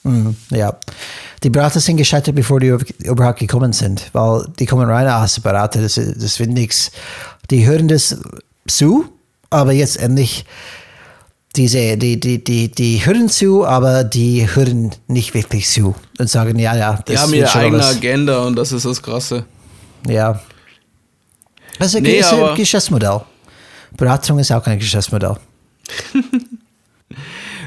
[0.03, 0.77] Mhm, ja.
[1.43, 5.83] Die Berater sind gescheitert, bevor die überhaupt gekommen sind, weil die kommen rein als Berater,
[5.83, 6.93] das, das wird nichts.
[7.51, 8.17] Die hören das
[8.69, 9.07] zu,
[9.51, 10.45] aber jetzt endlich
[11.57, 16.59] diese, die, die, die, die hören zu, aber die hören nicht wirklich zu und sagen,
[16.59, 17.97] ja, ja, das Die haben ihre eigene alles.
[17.97, 19.45] Agenda und das ist das Krasse.
[20.09, 20.41] Ja.
[21.79, 22.23] Das ist ein, nee,
[22.57, 23.21] Geschäftsmodell.
[23.97, 25.37] Beratung ist auch ein Geschäftsmodell.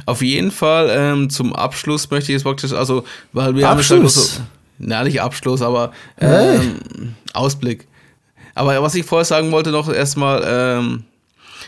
[0.05, 3.03] Auf jeden Fall ähm, zum Abschluss möchte ich jetzt praktisch, also,
[3.33, 4.37] weil wir Abschluss.
[4.37, 4.41] haben so,
[4.77, 6.59] na nicht Abschluss, aber ähm, hey.
[7.33, 7.87] Ausblick.
[8.53, 11.03] Aber was ich vorher sagen wollte, noch erstmal, ähm,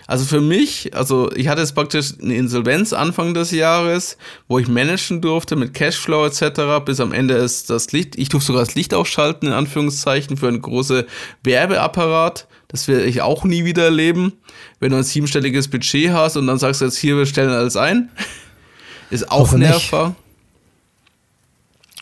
[0.06, 4.18] also für mich, also ich hatte jetzt praktisch eine Insolvenz Anfang des Jahres,
[4.48, 6.84] wo ich managen durfte mit Cashflow etc.
[6.86, 10.48] Bis am Ende ist das Licht, ich durfte sogar das Licht ausschalten, in Anführungszeichen, für
[10.48, 11.04] einen großen
[11.44, 12.48] Werbeapparat.
[12.68, 14.34] Das werde ich auch nie wieder erleben.
[14.80, 17.78] Wenn du ein siebenstelliges Budget hast und dann sagst du jetzt hier, wir stellen alles
[17.78, 18.10] ein.
[19.10, 20.16] Ist auch nervbar.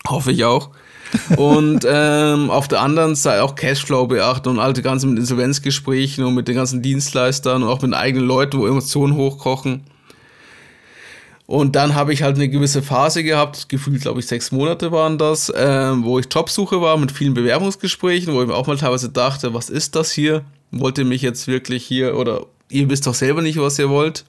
[0.08, 0.72] Hoffe ich auch.
[1.38, 6.36] Und ähm, auf der anderen Seite auch Cashflow beachten und all die ganzen Insolvenzgesprächen und
[6.36, 9.84] mit den ganzen Dienstleistern und auch mit eigenen Leuten, wo Emotionen hochkochen.
[11.48, 15.20] Und dann habe ich halt eine gewisse Phase gehabt, gefühlt glaube ich sechs Monate waren
[15.20, 19.10] das, äh, wo ich Jobsuche war mit vielen Bewerbungsgesprächen, wo ich mir auch mal teilweise
[19.10, 20.44] dachte, was ist das hier?
[20.72, 24.26] Wollt ihr mich jetzt wirklich hier oder ihr wisst doch selber nicht, was ihr wollt?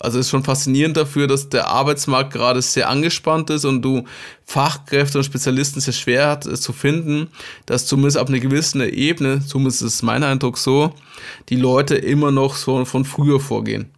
[0.00, 4.04] Also ist schon faszinierend dafür, dass der Arbeitsmarkt gerade sehr angespannt ist und du
[4.44, 7.28] Fachkräfte und Spezialisten sehr schwer hat äh, zu finden,
[7.66, 10.94] dass zumindest ab einer gewissen Ebene, zumindest ist mein Eindruck so,
[11.50, 13.90] die Leute immer noch so von früher vorgehen.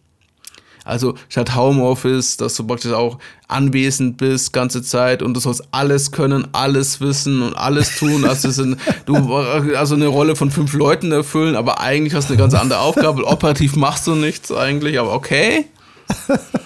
[0.85, 6.11] Also statt Homeoffice, dass du praktisch auch anwesend bist ganze Zeit und du sollst alles
[6.11, 8.25] können, alles wissen und alles tun.
[8.25, 12.41] Also, sind, du also eine Rolle von fünf Leuten erfüllen, aber eigentlich hast du eine
[12.41, 13.25] ganz andere Aufgabe.
[13.25, 15.65] Operativ machst du nichts eigentlich, aber okay.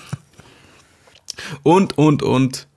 [1.64, 2.68] Und, und, und.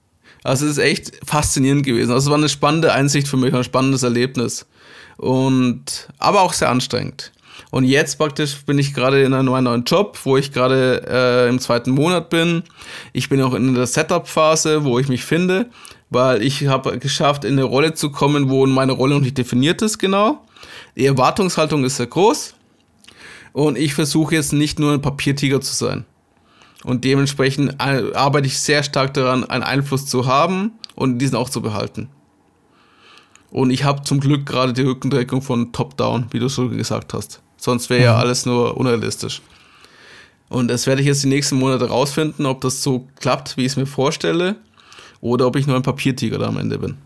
[0.43, 2.13] Also es ist echt faszinierend gewesen.
[2.13, 4.67] Also es war eine spannende Einsicht für mich, ein spannendes Erlebnis.
[5.17, 7.33] Und aber auch sehr anstrengend.
[7.71, 11.59] Und jetzt praktisch bin ich gerade in einem neuen Job, wo ich gerade äh, im
[11.59, 12.63] zweiten Monat bin.
[13.13, 15.69] Ich bin auch in der Setup-Phase, wo ich mich finde,
[16.09, 19.83] weil ich habe geschafft, in eine Rolle zu kommen, wo meine Rolle noch nicht definiert
[19.83, 20.43] ist genau.
[20.97, 22.55] Die Erwartungshaltung ist sehr groß.
[23.53, 26.07] Und ich versuche jetzt nicht nur ein Papiertiger zu sein.
[26.85, 31.51] Und dementsprechend äh, arbeite ich sehr stark daran, einen Einfluss zu haben und diesen auch
[31.51, 32.09] zu behalten.
[33.51, 37.41] Und ich habe zum Glück gerade die Rückendeckung von Top-Down, wie du schon gesagt hast.
[37.57, 38.21] Sonst wäre ja mhm.
[38.21, 39.43] alles nur unrealistisch.
[40.49, 43.73] Und das werde ich jetzt die nächsten Monate rausfinden, ob das so klappt, wie ich
[43.73, 44.57] es mir vorstelle,
[45.21, 46.97] oder ob ich nur ein Papiertiger da am Ende bin.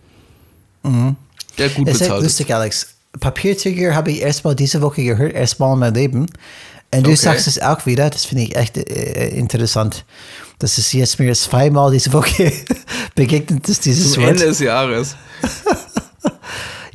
[0.82, 1.16] Mhm.
[1.58, 2.18] Der gut bezahlt.
[2.18, 2.96] ist lustig, Alex.
[3.20, 6.26] Papiertiger habe ich erstmal diese Woche gehört, erstmal in meinem Leben.
[6.98, 7.16] Und du okay.
[7.16, 10.04] sagst es auch wieder, das finde ich echt äh, interessant.
[10.58, 12.52] Das ist jetzt mir zweimal diese Woche
[13.14, 14.32] begegnet ist, dieses Zum Wort.
[14.32, 15.16] Ende des Jahres.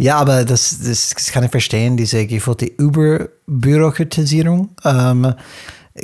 [0.02, 4.70] Ja, aber das, das, das kann ich verstehen, diese gefühlte Überbürokratisierung.
[4.86, 5.34] Ähm,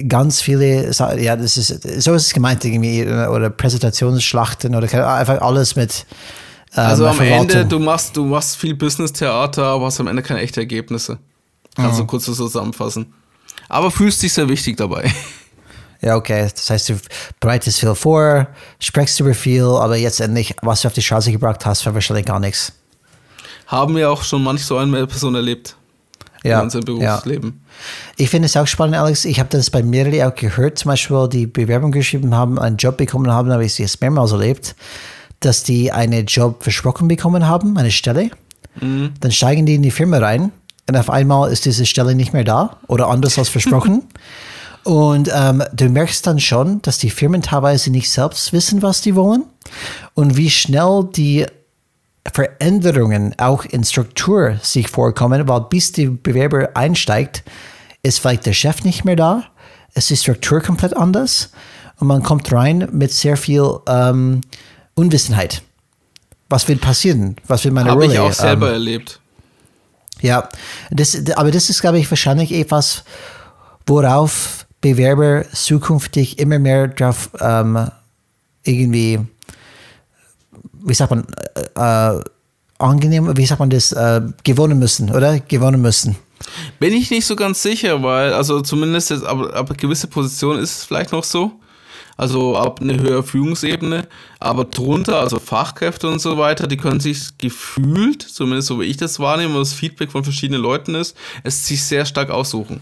[0.10, 5.78] ganz viele, ja, das ist, so ist es gemeint irgendwie, oder Präsentationsschlachten oder einfach alles
[5.78, 6.06] mit
[6.76, 7.22] ähm, Also am.
[7.22, 11.18] Ende, du machst, du machst viel Business-Theater, aber hast am Ende keine echten Ergebnisse.
[11.76, 12.04] Kannst Mhm.
[12.04, 13.14] du kurz so zusammenfassen.
[13.70, 15.12] Aber fühlst dich sehr wichtig dabei.
[16.02, 16.48] Ja, okay.
[16.54, 17.00] Das heißt, du
[17.40, 18.48] bereitest viel vor,
[18.80, 22.26] sprichst über viel, aber jetzt endlich, was du auf die Straße gebracht hast, war wahrscheinlich
[22.26, 22.74] gar nichts.
[23.68, 25.76] Haben wir auch schon manch so eine Person erlebt
[26.44, 27.16] Ja, in unserem ja.
[27.16, 27.62] Berufsleben.
[28.18, 29.26] Ich finde es auch spannend, Alex.
[29.26, 32.98] Ich habe das bei mehreren auch gehört, zum Beispiel, die Bewerbung geschrieben haben, einen Job
[32.98, 34.76] bekommen haben, habe ich es mehrmals erlebt,
[35.40, 38.30] dass die einen Job versprochen bekommen haben, eine Stelle.
[38.80, 40.52] Dann steigen die in die Firma rein
[40.88, 44.04] und auf einmal ist diese Stelle nicht mehr da oder anders als versprochen.
[44.84, 49.16] Und ähm, du merkst dann schon, dass die Firmen teilweise nicht selbst wissen, was die
[49.16, 49.44] wollen
[50.14, 51.48] und wie schnell die
[52.32, 57.44] Veränderungen auch in Struktur sich vorkommen, weil bis der Bewerber einsteigt,
[58.04, 59.44] ist vielleicht der Chef nicht mehr da,
[59.96, 61.50] ist die Struktur komplett anders
[62.00, 64.42] und man kommt rein mit sehr viel ähm,
[64.94, 65.64] Unwissenheit.
[66.50, 67.38] Was wird passieren?
[67.48, 68.14] Was wird meine Habe Rolle?
[68.14, 69.20] ich auch selber Ähm, erlebt.
[70.26, 70.50] Ja,
[70.90, 73.04] das, aber das ist, glaube ich, wahrscheinlich etwas,
[73.86, 77.90] worauf Bewerber zukünftig immer mehr drauf ähm,
[78.64, 79.20] irgendwie,
[80.84, 81.26] wie sagt man,
[81.76, 82.24] äh, äh,
[82.80, 85.40] angenehm, wie sagt man das, äh, gewonnen müssen, oder?
[85.40, 86.16] Gewonnen müssen.
[86.80, 90.78] Bin ich nicht so ganz sicher, weil, also zumindest jetzt, ab, ab gewisse Position ist
[90.78, 91.52] es vielleicht noch so.
[92.18, 94.08] Also ab eine höhere Führungsebene,
[94.40, 98.96] aber drunter, also Fachkräfte und so weiter, die können sich gefühlt, zumindest so wie ich
[98.96, 102.80] das wahrnehme, und das Feedback von verschiedenen Leuten ist, es sich sehr stark aussuchen.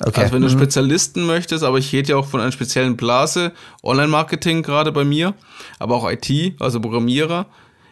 [0.00, 0.22] Okay.
[0.22, 3.52] Also wenn du Spezialisten möchtest, aber ich rede ja auch von einer speziellen Blase,
[3.82, 5.34] Online-Marketing gerade bei mir,
[5.78, 7.46] aber auch IT, also Programmierer,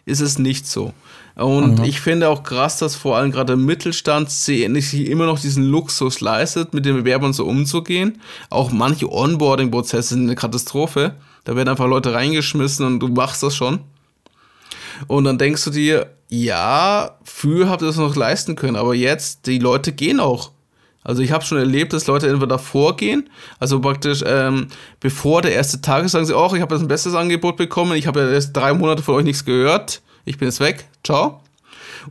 [0.05, 0.93] ist es nicht so.
[1.35, 5.39] Und ich finde auch krass, dass vor allem gerade im Mittelstand sie- sich immer noch
[5.39, 8.21] diesen Luxus leistet, mit den Bewerbern so umzugehen.
[8.51, 11.15] Auch manche Onboarding-Prozesse sind eine Katastrophe.
[11.43, 13.79] Da werden einfach Leute reingeschmissen und du machst das schon.
[15.07, 19.47] Und dann denkst du dir, ja, früher habt ihr das noch leisten können, aber jetzt,
[19.47, 20.51] die Leute gehen auch.
[21.03, 23.29] Also ich habe schon erlebt, dass Leute entweder davor gehen,
[23.59, 24.67] also praktisch ähm,
[25.01, 27.97] bevor der erste Tag ist, sagen sie, oh, ich habe jetzt ein besseres Angebot bekommen,
[27.97, 31.41] ich habe ja erst drei Monate von euch nichts gehört, ich bin jetzt weg, ciao.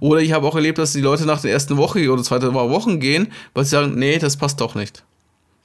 [0.01, 3.01] Oder ich habe auch erlebt, dass die Leute nach der ersten Woche oder zweiten Wochen
[3.01, 5.05] gehen, weil sie sagen, nee, das passt doch nicht.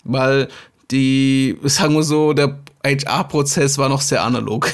[0.03, 0.47] Weil
[0.91, 4.71] die, sagen wir so, der HR-Prozess war noch sehr analog.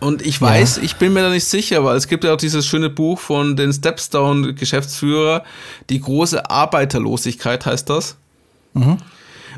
[0.00, 2.66] Und ich weiß, ich bin mir da nicht sicher, weil es gibt ja auch dieses
[2.66, 5.44] schöne Buch von den Stepstone-Geschäftsführer,
[5.90, 8.16] die große Arbeiterlosigkeit heißt das.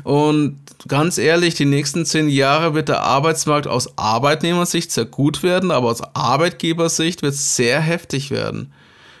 [0.03, 5.71] Und ganz ehrlich, die nächsten zehn Jahre wird der Arbeitsmarkt aus Arbeitnehmersicht sehr gut werden,
[5.71, 8.73] aber aus Arbeitgebersicht wird es sehr heftig werden.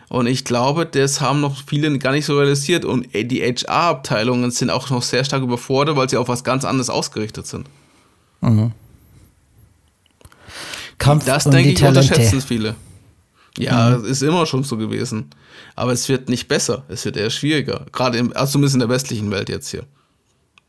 [0.09, 2.85] Und ich glaube, das haben noch viele gar nicht so realisiert.
[2.85, 6.89] Und die HR-Abteilungen sind auch noch sehr stark überfordert, weil sie auf was ganz anderes
[6.89, 7.67] ausgerichtet sind.
[10.99, 12.47] Kampf Das denke ich, unterschätzen Talente.
[12.47, 12.75] viele.
[13.57, 15.29] Ja, es ist immer schon so gewesen.
[15.75, 17.85] Aber es wird nicht besser, es wird eher schwieriger.
[17.91, 19.83] Gerade im, also zumindest in der westlichen Welt jetzt hier,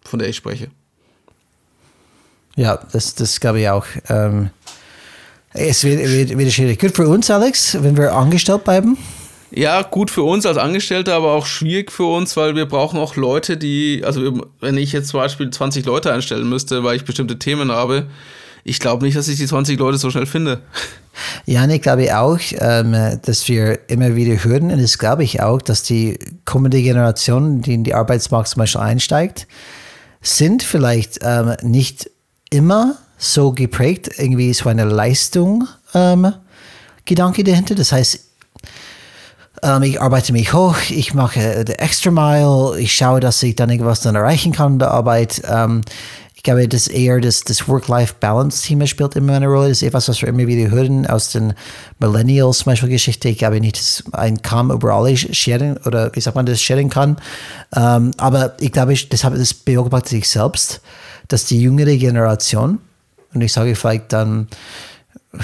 [0.04, 0.68] von der ich spreche.
[2.56, 3.86] Ja, das, das glaube ich auch.
[4.08, 4.50] Ähm,
[5.52, 6.80] es wird, wird, wird schwierig.
[6.80, 8.96] Gut für uns, Alex, wenn wir angestellt bleiben.
[9.50, 13.14] Ja, gut für uns als Angestellte, aber auch schwierig für uns, weil wir brauchen auch
[13.14, 17.38] Leute, die, also wenn ich jetzt zum Beispiel 20 Leute einstellen müsste, weil ich bestimmte
[17.38, 18.06] Themen habe,
[18.64, 20.60] ich glaube nicht, dass ich die 20 Leute so schnell finde.
[21.46, 25.62] Ja, ich glaube auch, ähm, dass wir immer wieder hören, und das glaube ich auch,
[25.62, 29.46] dass die kommende Generation, die in die Arbeitsmarkt zum Beispiel einsteigt,
[30.24, 32.10] sind vielleicht ähm, nicht
[32.50, 36.32] immer so geprägt, irgendwie so eine Leistung ähm,
[37.04, 37.74] Gedanke dahinter.
[37.74, 38.20] Das heißt,
[39.62, 43.70] ähm, ich arbeite mich hoch, ich mache the extra mile, ich schaue, dass ich dann
[43.70, 45.42] irgendwas dann erreichen kann in der Arbeit.
[45.48, 45.82] Ähm,
[46.44, 49.70] glaube, dass eher das, das Work-Life-Balance-Thema spielt immer eine Rolle.
[49.70, 51.54] Das ist etwas, was wir immer wieder hören aus den
[51.98, 53.28] Millennials zum Beispiel Geschichte.
[53.28, 56.90] Ich glaube nicht, dass ein Kamm über alle scheren oder wie sagt man das, scheren
[56.90, 57.16] kann.
[57.74, 60.80] Ähm, aber ich glaube, ich, das, habe, das beobachte ich selbst,
[61.28, 62.78] dass die jüngere Generation,
[63.32, 64.48] und ich sage vielleicht dann,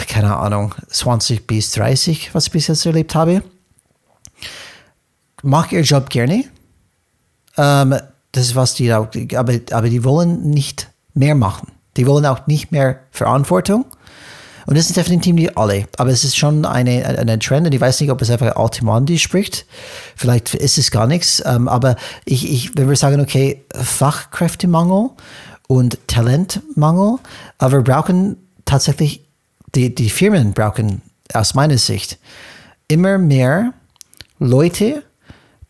[0.07, 3.43] keine Ahnung, 20 bis 30, was ich bis jetzt erlebt habe,
[5.43, 6.45] mag ihr Job gerne.
[7.57, 7.97] Ähm,
[8.33, 9.09] das was die aber,
[9.73, 11.73] aber die wollen nicht mehr machen.
[11.97, 13.85] Die wollen auch nicht mehr Verantwortung.
[14.67, 15.87] Und das sind definitiv nicht alle.
[15.97, 19.19] Aber es ist schon eine, eine Trend und ich weiß nicht, ob es einfach Ultimandi
[19.19, 19.67] spricht.
[20.15, 21.43] Vielleicht ist es gar nichts.
[21.45, 25.11] Ähm, aber ich, ich, wenn wir sagen, okay, Fachkräftemangel
[25.67, 27.19] und Talentmangel,
[27.59, 29.25] aber wir brauchen tatsächlich,
[29.75, 31.03] die, die Firmen brauchen
[31.33, 32.19] aus meiner Sicht
[32.89, 33.73] immer mehr
[34.39, 35.03] Leute,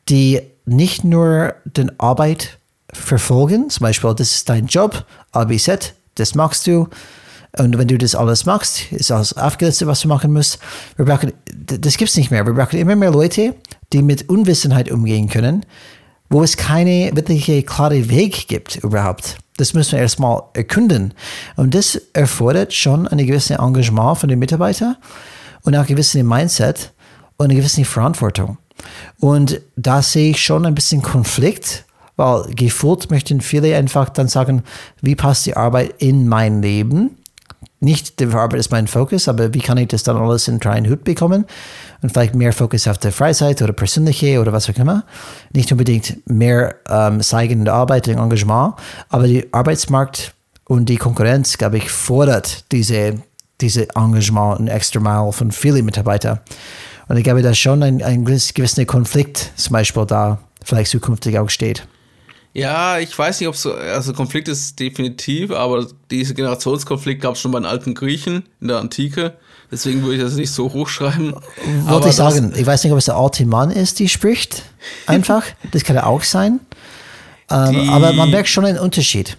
[0.09, 2.59] die nicht nur den Arbeit
[2.93, 6.88] verfolgen, zum Beispiel, das ist dein Job, A, B, Z, das machst du.
[7.58, 10.58] Und wenn du das alles machst, ist alles aufgelistet, was du machen musst.
[10.96, 12.46] Wir brauchen, das gibt es nicht mehr.
[12.46, 13.56] Wir brauchen immer mehr Leute,
[13.92, 15.66] die mit Unwissenheit umgehen können,
[16.28, 19.38] wo es keine wirkliche klare Weg gibt überhaupt.
[19.56, 21.12] Das müssen wir erstmal erkunden.
[21.56, 24.96] Und das erfordert schon ein gewisses Engagement von den Mitarbeitern
[25.62, 26.92] und auch ein gewisses Mindset
[27.36, 28.58] und eine gewisse Verantwortung.
[29.18, 31.84] Und da sehe ich schon ein bisschen Konflikt,
[32.20, 34.62] weil gefühlt möchten viele einfach dann sagen,
[35.00, 37.16] wie passt die Arbeit in mein Leben?
[37.80, 40.90] Nicht die Arbeit ist mein Fokus, aber wie kann ich das dann alles in einen
[40.90, 41.46] Hut bekommen?
[42.02, 45.04] Und vielleicht mehr Fokus auf der Freizeit oder persönliche oder was auch immer.
[45.54, 48.74] Nicht unbedingt mehr ähm, zeigen in der Arbeit, und Engagement,
[49.08, 50.34] aber der Arbeitsmarkt
[50.66, 53.14] und die Konkurrenz, glaube ich, fordert diese,
[53.62, 56.40] diese Engagement und extra Mal von vielen Mitarbeitern.
[57.08, 61.48] Und ich glaube, da schon ein, ein gewisser Konflikt zum Beispiel da vielleicht zukünftig auch
[61.48, 61.86] steht.
[62.53, 67.40] Ja, ich weiß nicht, ob so, also Konflikt ist definitiv, aber diese Generationskonflikt gab es
[67.40, 69.34] schon bei den alten Griechen in der Antike.
[69.70, 71.34] Deswegen würde ich das nicht so hochschreiben.
[71.84, 74.64] Wollte ich sagen, ich weiß nicht, ob es der alte Mann ist, die spricht.
[75.07, 75.44] Einfach.
[75.70, 76.59] das kann ja auch sein.
[77.51, 79.36] Ähm, aber man merkt schon einen Unterschied.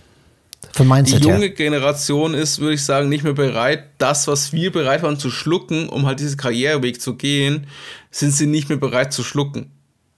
[0.74, 1.50] Vom Mindset die junge her.
[1.50, 5.90] Generation ist, würde ich sagen, nicht mehr bereit, das, was wir bereit waren zu schlucken,
[5.90, 7.68] um halt diesen Karriereweg zu gehen,
[8.10, 9.72] sind sie nicht mehr bereit zu schlucken.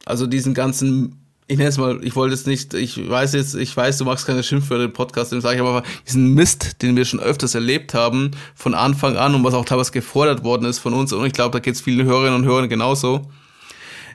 [0.05, 3.75] Also diesen ganzen ich nenne es mal, ich wollte es nicht, ich weiß jetzt, ich
[3.75, 7.05] weiß, du magst keine Schimpfwörter im Podcast, dem sage ich aber diesen Mist, den wir
[7.05, 10.93] schon öfters erlebt haben, von Anfang an und was auch teilweise gefordert worden ist von
[10.93, 13.29] uns, und ich glaube, da geht es vielen Hörerinnen und Hörern genauso,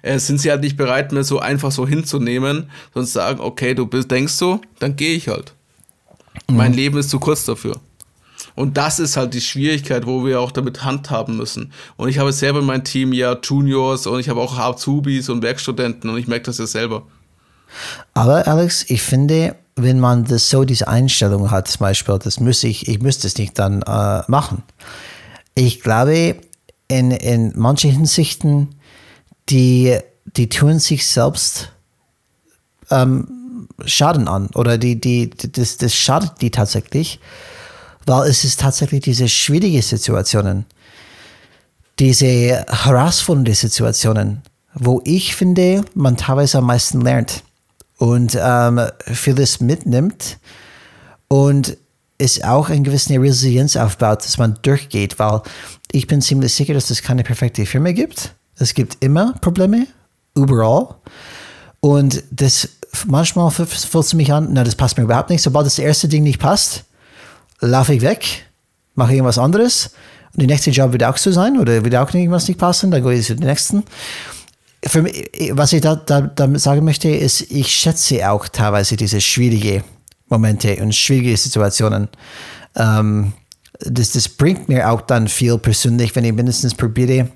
[0.03, 3.87] äh, sind sie halt nicht bereit mehr so einfach so hinzunehmen, sondern sagen, okay, du
[3.87, 5.55] bist, denkst so, dann gehe ich halt.
[6.49, 6.57] Mhm.
[6.57, 7.81] Mein Leben ist zu kurz dafür.
[8.55, 11.73] Und das ist halt die Schwierigkeit, wo wir auch damit handhaben müssen.
[11.97, 15.43] Und ich habe selber in meinem Team ja Juniors und ich habe auch Azubis und
[15.43, 17.07] Werkstudenten und ich merke das ja selber.
[18.15, 22.69] Aber Alex, ich finde, wenn man das so diese Einstellung hat, zum Beispiel, das müsste
[22.69, 24.63] ich, ich müsste es nicht dann äh, machen.
[25.55, 26.37] Ich glaube,
[26.89, 28.75] in, in manchen Hinsichten,
[29.49, 31.73] die, die tun sich selbst
[32.91, 37.21] ähm, Schaden an oder die, die, das, das schadet die tatsächlich,
[38.07, 40.65] weil es ist tatsächlich diese schwierige Situationen,
[41.99, 44.43] diese herausfordernde Situationen,
[44.75, 47.43] wo ich finde, man teilweise am meisten lernt
[47.99, 48.81] und ähm,
[49.13, 50.39] vieles mitnimmt
[51.29, 51.77] und
[52.17, 55.43] es auch eine gewisse Resilienz aufbaut, dass man durchgeht, weil
[55.93, 58.35] ich bin ziemlich sicher, dass es keine perfekte Firma gibt.
[58.57, 59.87] Es gibt immer Probleme,
[60.35, 60.95] überall.
[61.81, 62.69] Und das
[63.07, 65.43] manchmal fühlt es mich an, na, das passt mir überhaupt nicht.
[65.43, 66.85] Sobald das erste Ding nicht passt,
[67.61, 68.47] laufe ich weg,
[68.95, 69.91] mache irgendwas anderes.
[70.33, 73.03] Und der nächste Job wird auch so sein oder wird auch irgendwas nicht passen, dann
[73.03, 73.85] gehe ich zu den nächsten
[75.03, 79.83] mich, was ich da, da, damit sagen möchte, ist, ich schätze auch teilweise diese schwierigen
[80.29, 82.09] Momente und schwierige Situationen.
[82.77, 83.33] Ähm,
[83.81, 87.29] das, das bringt mir auch dann viel persönlich, wenn ich mindestens probiere,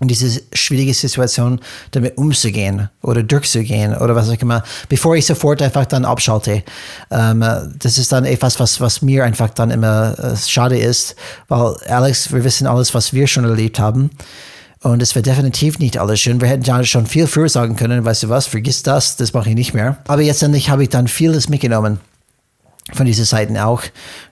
[0.00, 1.60] in diese schwierige Situation
[1.90, 6.62] damit umzugehen oder durchzugehen oder was auch immer, bevor ich sofort einfach dann abschalte.
[7.10, 7.44] Ähm,
[7.80, 11.16] das ist dann etwas, was, was mir einfach dann immer äh, schade ist,
[11.48, 14.10] weil Alex, wir wissen alles, was wir schon erlebt haben.
[14.82, 16.40] Und es wäre definitiv nicht alles schön.
[16.40, 19.50] Wir hätten ja schon viel früher sagen können, weißt du was, vergiss das, das mache
[19.50, 19.98] ich nicht mehr.
[20.06, 21.98] Aber jetzt endlich habe ich dann vieles mitgenommen
[22.92, 23.82] von diesen Seiten auch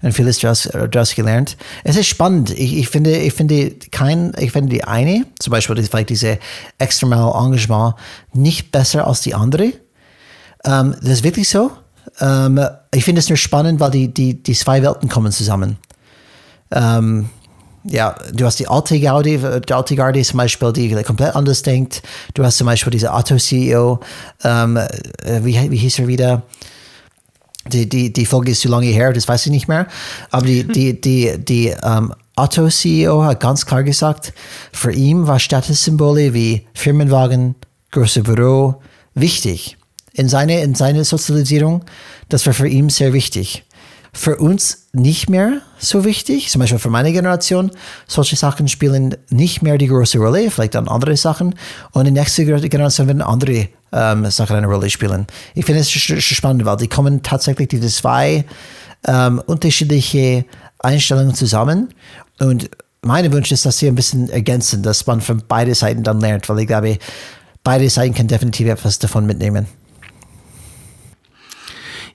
[0.03, 1.57] und vieles daraus, daraus gelernt.
[1.85, 2.51] Es ist spannend.
[2.51, 6.39] Ich, ich, finde, ich finde kein, ich finde die eine, zum Beispiel vielleicht diese
[6.79, 7.97] extremale Engagement,
[8.33, 9.73] nicht besser als die andere.
[10.65, 11.71] Ähm, das ist wirklich so.
[12.21, 12.61] Ähm,
[12.95, 15.77] ich finde es nur spannend, weil die, die, die zwei Welten kommen zusammen.
[16.71, 17.29] Ähm,
[17.91, 22.03] ja, du hast die alte Gaudi, die alte Garde zum Beispiel, die komplett anders denkt.
[22.35, 24.01] Du hast zum Beispiel diese Otto-CEO,
[24.45, 24.89] ähm, äh,
[25.43, 26.43] wie, wie hieß er wieder?
[27.73, 29.87] Die, die, die Folge ist zu lange her, das weiß ich nicht mehr.
[30.31, 34.33] Aber die, die, die, die ähm, Otto-CEO hat ganz klar gesagt,
[34.73, 37.57] für ihn war Statussymbole wie Firmenwagen,
[37.91, 38.77] große Büro
[39.15, 39.79] wichtig.
[40.13, 41.85] In seiner in seine Sozialisierung,
[42.29, 43.67] das war für ihn sehr wichtig
[44.17, 46.49] für uns nicht mehr so wichtig.
[46.49, 47.71] Zum Beispiel für meine Generation.
[48.07, 51.55] Solche Sachen spielen nicht mehr die große Rolle, vielleicht dann andere Sachen.
[51.93, 55.27] Und die nächste Generation werden andere ähm, Sachen eine Rolle spielen.
[55.55, 58.47] Ich finde es spannend, weil die kommen tatsächlich diese zwei
[59.07, 60.47] ähm, unterschiedliche
[60.79, 61.93] Einstellungen zusammen.
[62.41, 62.71] Und
[63.03, 66.49] mein Wunsch ist, dass sie ein bisschen ergänzen, dass man von beiden Seiten dann lernt,
[66.49, 66.99] weil ich glaube,
[67.63, 69.67] beide Seiten können definitiv etwas davon mitnehmen.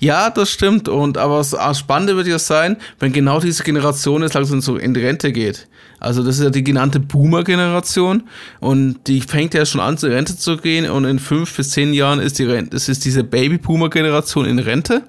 [0.01, 0.89] Ja, das stimmt.
[0.89, 4.95] Und aber das Spannende wird ja sein, wenn genau diese Generation jetzt langsam so in
[4.95, 5.67] die Rente geht.
[5.99, 8.23] Also das ist ja die genannte Boomer-Generation
[8.59, 11.93] und die fängt ja schon an, zur Rente zu gehen und in fünf bis zehn
[11.93, 15.03] Jahren ist die Rente, das ist diese Baby-Boomer-Generation in Rente.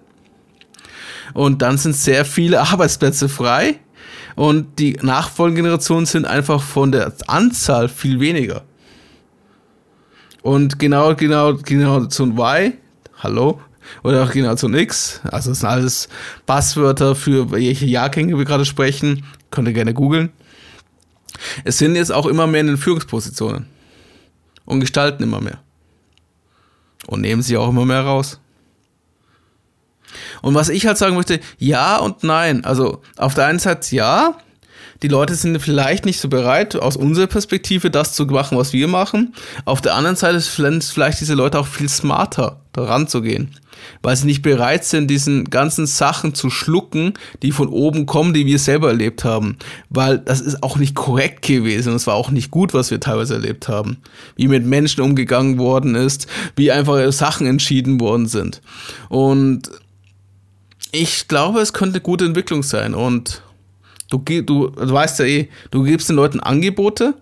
[1.33, 3.77] Und dann sind sehr viele Arbeitsplätze frei
[4.37, 8.63] und die nachfolgenden Generationen sind einfach von der Anzahl viel weniger.
[10.43, 12.75] Und genau, genau, Generation Y,
[13.23, 13.59] hallo,
[14.03, 16.09] oder auch Generation X, also das sind alles
[16.47, 20.31] Passwörter für welche Jahrgänge wir gerade sprechen, könnt ihr gerne googeln.
[21.65, 23.67] Es sind jetzt auch immer mehr in den Führungspositionen
[24.65, 25.59] und gestalten immer mehr.
[27.07, 28.39] Und nehmen sie auch immer mehr raus.
[30.41, 32.65] Und was ich halt sagen möchte, ja und nein.
[32.65, 34.37] Also auf der einen Seite ja,
[35.03, 38.87] die Leute sind vielleicht nicht so bereit, aus unserer Perspektive das zu machen, was wir
[38.87, 39.35] machen.
[39.65, 43.57] Auf der anderen Seite sind vielleicht diese Leute auch viel smarter, daran zu gehen.
[44.01, 48.47] Weil sie nicht bereit sind, diesen ganzen Sachen zu schlucken, die von oben kommen, die
[48.47, 49.57] wir selber erlebt haben.
[49.91, 53.01] Weil das ist auch nicht korrekt gewesen und es war auch nicht gut, was wir
[53.01, 53.99] teilweise erlebt haben.
[54.37, 58.63] Wie mit Menschen umgegangen worden ist, wie einfach Sachen entschieden worden sind.
[59.09, 59.69] Und
[60.93, 63.43] ich glaube, es könnte gute Entwicklung sein und
[64.13, 67.15] Du, du, du weißt ja eh, du gibst den Leuten Angebote,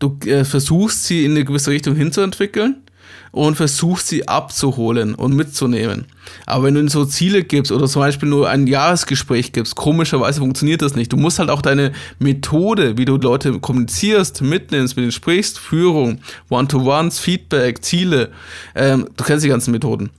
[0.00, 2.82] du äh, versuchst sie in eine gewisse Richtung hinzuentwickeln
[3.30, 6.06] und versuchst sie abzuholen und mitzunehmen.
[6.44, 10.82] Aber wenn du so Ziele gibst oder zum Beispiel nur ein Jahresgespräch gibst, komischerweise funktioniert
[10.82, 11.12] das nicht.
[11.12, 16.18] Du musst halt auch deine Methode, wie du Leute kommunizierst, mitnimmst, mit denen sprichst, Führung,
[16.48, 18.32] One-to-Ones, Feedback, Ziele,
[18.74, 20.10] ähm, du kennst die ganzen Methoden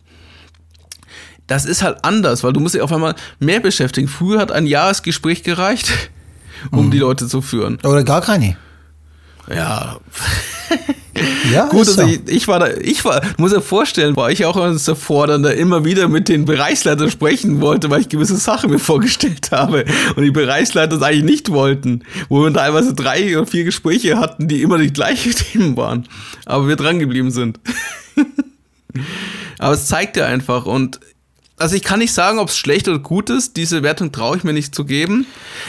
[1.48, 4.08] das ist halt anders, weil du musst dich auf einmal mehr beschäftigen.
[4.08, 5.92] Früher hat ein Jahresgespräch gereicht,
[6.72, 6.92] um mhm.
[6.92, 7.80] die Leute zu führen.
[7.84, 8.58] Oder gar keine.
[9.50, 9.98] Ja.
[11.54, 12.02] ja, gut, also so.
[12.02, 15.56] ich, ich, war da, ich war, muss ja vorstellen, war ich auch als der Fordernder
[15.56, 19.86] immer wieder mit den Bereichsleitern sprechen wollte, weil ich gewisse Sachen mir vorgestellt habe
[20.18, 24.50] und die Bereichsleiter das eigentlich nicht wollten, wo wir teilweise drei oder vier Gespräche hatten,
[24.50, 26.10] die immer die gleichen Themen waren,
[26.46, 27.62] aber wir dran geblieben sind.
[29.60, 31.00] aber es zeigt ja einfach und
[31.58, 33.58] also ich kann nicht sagen, ob es schlecht oder gut ist.
[33.58, 35.26] Diese Wertung traue ich mir nicht zu geben.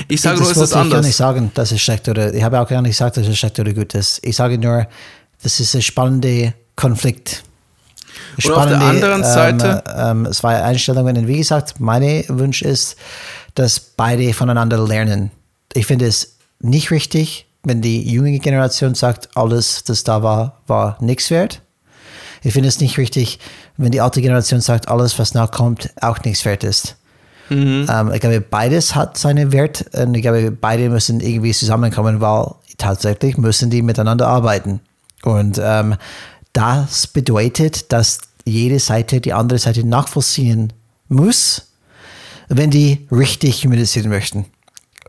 [0.06, 0.86] Ich sage nur, es ist anders.
[0.86, 3.26] Ich kann nicht sagen, dass es schlecht oder ich habe auch gar nicht gesagt, dass
[3.26, 4.20] es schlecht oder gut ist.
[4.22, 4.86] Ich sage nur,
[5.42, 7.42] das ist ein spannender Konflikt.
[8.38, 9.84] Spannende, und auf der anderen Seite.
[9.96, 11.16] Ähm, ähm, zwei Einstellungen.
[11.16, 12.96] Und wie gesagt, mein Wunsch ist,
[13.54, 15.30] dass beide voneinander lernen.
[15.72, 20.96] Ich finde es nicht richtig, wenn die junge Generation sagt, alles, das da war, war
[21.00, 21.62] nichts wert.
[22.42, 23.40] Ich finde es nicht richtig,
[23.78, 26.96] wenn die alte Generation sagt, alles, was nachkommt, auch nichts wert ist.
[27.48, 27.86] Mhm.
[27.88, 32.52] Ähm, ich glaube, beides hat seinen Wert und ich glaube, beide müssen irgendwie zusammenkommen, weil
[32.76, 34.80] tatsächlich müssen die miteinander arbeiten.
[35.22, 35.96] Und ähm,
[36.52, 40.72] das bedeutet, dass jede Seite die andere Seite nachvollziehen
[41.08, 41.68] muss,
[42.48, 44.46] wenn die richtig kommunizieren möchten.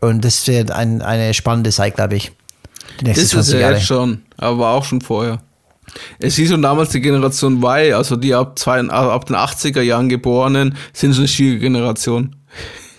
[0.00, 2.32] Und das wird ein, eine spannende Zeit, glaube ich.
[3.02, 5.40] das ist ja jetzt schon, aber auch schon vorher.
[6.18, 10.08] Es hieß schon damals die Generation Y, also die ab, zwei, ab den 80er Jahren
[10.08, 12.36] geborenen, sind schon eine schwierige Generation.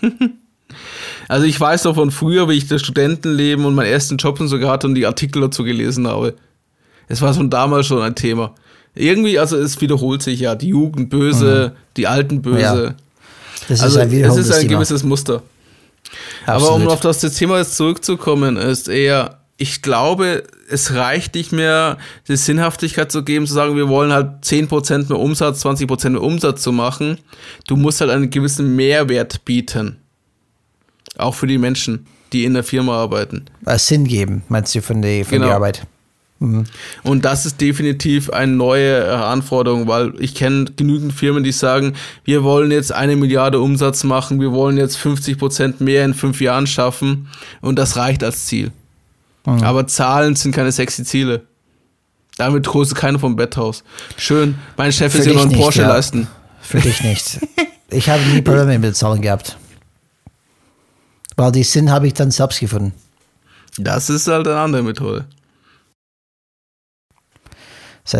[1.27, 4.47] also ich weiß noch von früher, wie ich das Studentenleben und meinen ersten Job und
[4.47, 6.35] so hatte und die Artikel dazu gelesen habe.
[7.07, 8.55] Es war schon damals schon ein Thema.
[8.95, 11.77] Irgendwie, also es wiederholt sich ja, die Jugend böse, mhm.
[11.97, 12.59] die Alten böse.
[12.59, 12.95] Ja.
[13.67, 15.43] Das also ist es ist ein gewisses Muster.
[16.45, 16.73] Absolut.
[16.73, 21.99] Aber um auf das Thema jetzt zurückzukommen, ist eher, ich glaube, es reicht nicht mehr,
[22.27, 26.63] die Sinnhaftigkeit zu geben, zu sagen, wir wollen halt 10% mehr Umsatz, 20% mehr Umsatz
[26.63, 27.19] zu machen.
[27.67, 29.97] Du musst halt einen gewissen Mehrwert bieten.
[31.15, 33.45] Auch für die Menschen, die in der Firma arbeiten.
[33.63, 35.45] Als Sinn geben, meinst du, von, die, von genau.
[35.45, 35.85] der Arbeit?
[36.39, 36.63] Mhm.
[37.03, 41.93] Und das ist definitiv eine neue Anforderung, weil ich kenne genügend Firmen, die sagen,
[42.23, 46.41] wir wollen jetzt eine Milliarde Umsatz machen, wir wollen jetzt 50 Prozent mehr in fünf
[46.41, 47.27] Jahren schaffen
[47.61, 48.71] und das reicht als Ziel.
[49.45, 49.63] Mhm.
[49.63, 51.43] Aber Zahlen sind keine sexy Ziele.
[52.37, 53.83] Damit holst du keiner vom Betthaus.
[54.17, 55.89] Schön, mein Chef ist noch einen Porsche ja.
[55.89, 56.27] leisten.
[56.61, 57.39] Für dich nicht.
[57.93, 59.57] Ich habe nie Probleme mit Zahlen gehabt.
[61.35, 62.93] Weil die Sinn habe ich dann selbst gefunden.
[63.77, 65.25] Das ist halt eine andere Methode.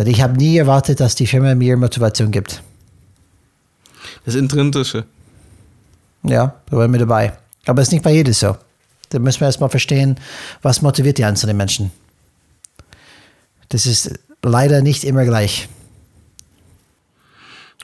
[0.04, 2.62] ich habe nie erwartet, dass die Firma mir Motivation gibt.
[4.24, 5.04] Das Intrinsische.
[6.22, 7.32] Ja, da waren wir dabei.
[7.66, 8.56] Aber es ist nicht bei jedem so.
[9.12, 10.18] Da müssen wir erstmal verstehen,
[10.62, 11.90] was motiviert die einzelnen Menschen.
[13.68, 15.68] Das ist leider nicht immer gleich.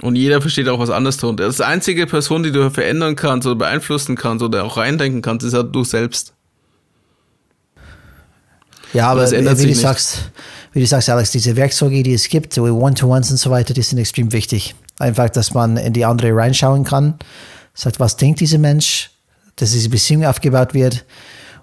[0.00, 1.44] Und jeder versteht auch was anderes darunter.
[1.44, 5.52] Das einzige Person, die du verändern kannst oder beeinflussen kannst oder auch reindenken kannst, ist
[5.52, 6.32] ja du selbst.
[8.94, 10.30] Ja, aber wie du, sagst,
[10.72, 13.82] wie du sagst, Alex, diese Werkzeuge, die es gibt, so One-to-Ones und so weiter, die
[13.82, 14.74] sind extrem wichtig.
[14.98, 17.18] Einfach, dass man in die andere reinschauen kann,
[17.74, 19.10] sagt, was denkt dieser Mensch,
[19.60, 21.04] dass diese Beziehung aufgebaut wird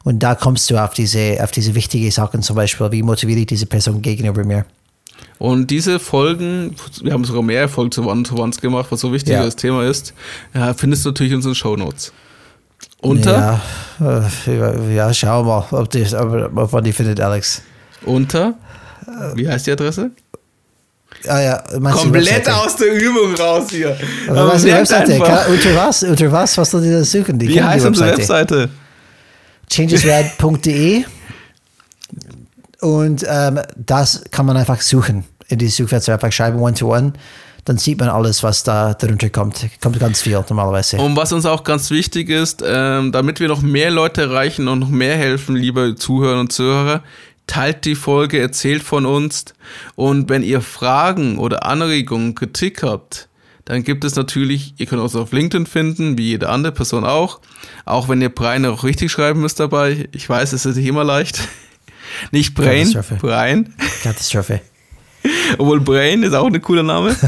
[0.03, 3.47] Und da kommst du auf diese, auf diese wichtigen Sachen, zum Beispiel, wie motiviere ich
[3.47, 4.65] diese Person gegenüber mir.
[5.39, 9.43] Und diese Folgen, wir haben sogar mehr Folgen zu One-to-Ones gemacht, was so wichtig Ja.
[9.43, 10.13] das Thema ist,
[10.53, 12.13] ja, findest du natürlich in unseren Shownotes.
[13.01, 13.61] Unter,
[13.99, 17.63] Ja, äh, ja schauen wir mal, ob, das, ob, ob man die findet, Alex.
[18.05, 18.53] unter,
[19.33, 20.11] wie heißt die Adresse?
[21.27, 23.97] Ah ja, Komplett aus der Übung raus hier.
[24.27, 25.19] Aber was ist die Webseite?
[25.19, 26.03] Kann, unter was?
[26.03, 26.57] Unter was?
[26.57, 27.39] Was soll die da suchen?
[27.39, 28.69] Die Wie heißt unsere Webseite?
[29.71, 31.03] changesrad.de
[32.81, 35.25] und ähm, das kann man einfach suchen.
[35.47, 37.13] In die Suchfenster einfach schreiben One-to-One.
[37.65, 39.65] Dann sieht man alles, was da darunter kommt.
[39.81, 40.97] Kommt ganz viel normalerweise.
[40.97, 44.79] Und was uns auch ganz wichtig ist, ähm, damit wir noch mehr Leute erreichen und
[44.79, 47.01] noch mehr helfen, liebe Zuhörer und Zuhörer,
[47.47, 49.45] teilt die Folge, erzählt von uns.
[49.95, 53.29] Und wenn ihr Fragen oder Anregungen, Kritik habt,
[53.65, 57.39] dann gibt es natürlich, ihr könnt uns auf LinkedIn finden, wie jede andere Person auch.
[57.83, 60.07] Auch wenn ihr Brian auch richtig schreiben müsst dabei.
[60.11, 61.47] Ich weiß, es ist nicht immer leicht.
[62.31, 63.15] Nicht Brain, Katastrophe.
[63.19, 63.73] Brian.
[64.03, 64.61] Katastrophe.
[65.57, 67.15] Obwohl Brain ist auch ein cooler Name.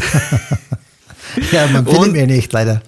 [1.51, 2.81] Ja, man findet mir nicht, leider.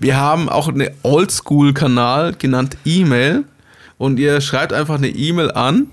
[0.00, 3.44] Wir haben auch einen Oldschool-Kanal genannt E-Mail.
[3.96, 5.86] Und ihr schreibt einfach eine E-Mail an.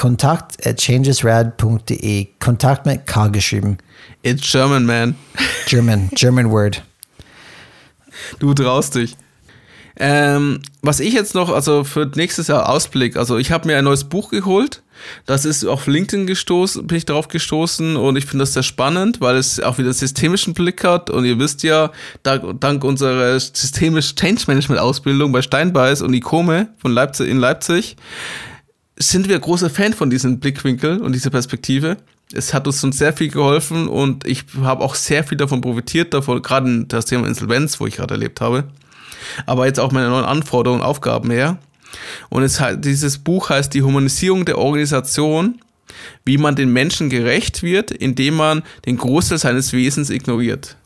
[0.00, 2.28] Kontakt at changesrad.de.
[2.38, 3.76] Kontakt mit K geschrieben.
[4.22, 5.14] It's German, man.
[5.66, 6.82] German, German word.
[8.38, 9.14] Du traust dich.
[9.98, 13.84] Ähm, was ich jetzt noch, also für nächstes Jahr Ausblick, also ich habe mir ein
[13.84, 14.82] neues Buch geholt.
[15.26, 19.20] Das ist auf LinkedIn gestoßen, bin ich drauf gestoßen und ich finde das sehr spannend,
[19.20, 21.90] weil es auch wieder einen systemischen Blick hat und ihr wisst ja,
[22.22, 27.96] dank, dank unserer systemischen Change Management Ausbildung bei Steinbeiß und Ikome von Leipzig in Leipzig
[29.00, 31.96] sind wir große Fan von diesem Blickwinkel und dieser Perspektive.
[32.32, 36.14] Es hat uns schon sehr viel geholfen und ich habe auch sehr viel davon profitiert,
[36.14, 38.64] davon, gerade das Thema Insolvenz, wo ich gerade erlebt habe.
[39.46, 41.58] Aber jetzt auch meine neuen Anforderungen und Aufgaben her.
[42.28, 45.60] Und es, halt- dieses Buch heißt Die Humanisierung der Organisation,
[46.24, 50.76] wie man den Menschen gerecht wird, indem man den Großteil seines Wesens ignoriert.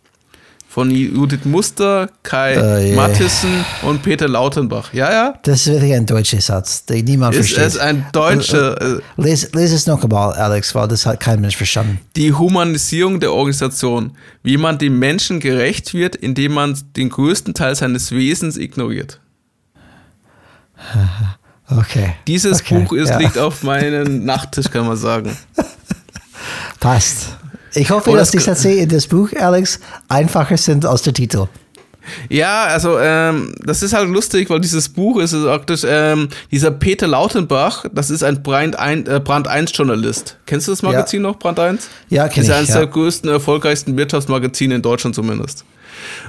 [0.74, 2.96] Von Judith Muster, Kai Oh je.
[2.96, 4.92] Mathissen und Peter Lautenbach.
[4.92, 5.34] Ja, ja.
[5.44, 7.64] Das ist wirklich ein deutscher Satz, den niemand Ist versteht.
[7.64, 8.82] es ein deutscher.
[8.82, 12.00] Äh, Les, les es noch einmal, Alex, weil das hat kein Mensch verstanden.
[12.16, 14.16] Die Humanisierung der Organisation.
[14.42, 19.20] Wie man dem Menschen gerecht wird, indem man den größten Teil seines Wesens ignoriert.
[21.66, 22.12] Okay.
[22.26, 22.78] Dieses okay.
[22.80, 23.16] Buch ist, ja.
[23.16, 25.34] liegt auf meinem Nachttisch, kann man sagen.
[26.78, 27.38] Passt.
[27.74, 31.12] Ich hoffe, Oh, dass die das- Sätze in das Buch, Alex, einfacher sind als der
[31.14, 31.46] Titel.
[32.28, 36.70] Ja, also ähm, das ist halt lustig, weil dieses Buch ist es praktisch, ähm, dieser
[36.70, 40.36] Peter Lautenbach, das ist ein Brand 1, äh, Brand 1 Journalist.
[40.44, 41.88] Kennst du das Magazin noch, Brand 1?
[42.10, 42.78] Ja, kenn Ist ich, eines ja.
[42.80, 45.64] der größten, erfolgreichsten Wirtschaftsmagazine in Deutschland zumindest.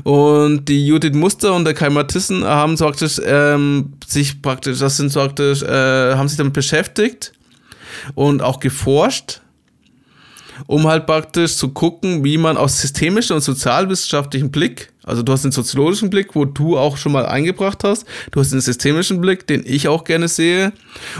[0.03, 4.95] Und die Judith Muster und der Kai Mathissen haben so praktisch ähm, sich praktisch, das
[4.95, 7.33] sind so praktisch, äh, haben sich damit beschäftigt
[8.13, 9.41] und auch geforscht,
[10.67, 15.43] um halt praktisch zu gucken, wie man aus systemischen und sozialwissenschaftlichen Blick, also du hast
[15.43, 19.47] den soziologischen Blick, wo du auch schon mal eingebracht hast, du hast den systemischen Blick,
[19.47, 20.73] den ich auch gerne sehe,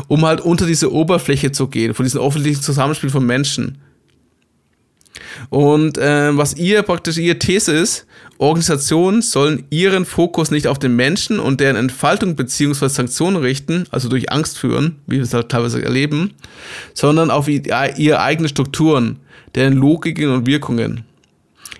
[0.07, 3.77] um halt unter diese Oberfläche zu gehen, von diesem öffentlichen Zusammenspiel von Menschen.
[5.49, 8.07] Und äh, was ihr praktisch ihre These ist,
[8.37, 12.87] Organisationen sollen ihren Fokus nicht auf den Menschen und deren Entfaltung bzw.
[12.89, 16.33] Sanktionen richten, also durch Angst führen, wie wir es halt teilweise erleben,
[16.93, 19.19] sondern auf ihre eigenen Strukturen,
[19.55, 21.03] deren Logiken und Wirkungen.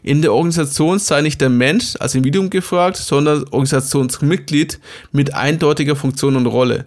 [0.02, 4.80] In der Organisation sei nicht der Mensch als Individuum gefragt, sondern Organisationsmitglied
[5.12, 6.86] mit eindeutiger Funktion und Rolle.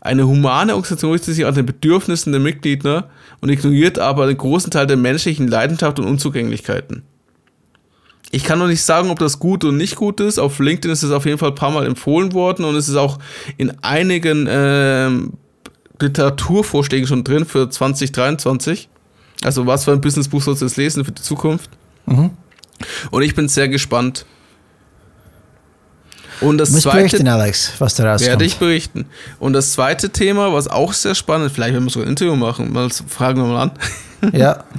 [0.00, 3.10] Eine humane Organisation richtet sich an den Bedürfnissen der Mitglieder
[3.40, 7.02] und ignoriert aber den großen Teil der menschlichen Leidenschaft und Unzugänglichkeiten.
[8.30, 10.38] Ich kann noch nicht sagen, ob das gut oder nicht gut ist.
[10.38, 12.96] Auf LinkedIn ist es auf jeden Fall ein paar Mal empfohlen worden und es ist
[12.96, 13.18] auch
[13.56, 15.32] in einigen ähm,
[16.00, 18.88] Literaturvorschlägen schon drin für 2023.
[19.42, 21.70] Also was für ein Businessbuch sollst du jetzt lesen für die Zukunft?
[23.10, 24.26] Und ich bin sehr gespannt.
[26.40, 28.30] Und das zweite berichten, Alex, was da rauskommt.
[28.30, 29.06] werde ich berichten.
[29.38, 32.72] Und das zweite Thema, was auch sehr spannend, vielleicht werden wir so ein Interview machen,
[32.72, 33.72] mal fragen wir mal an.
[34.32, 34.64] Ja.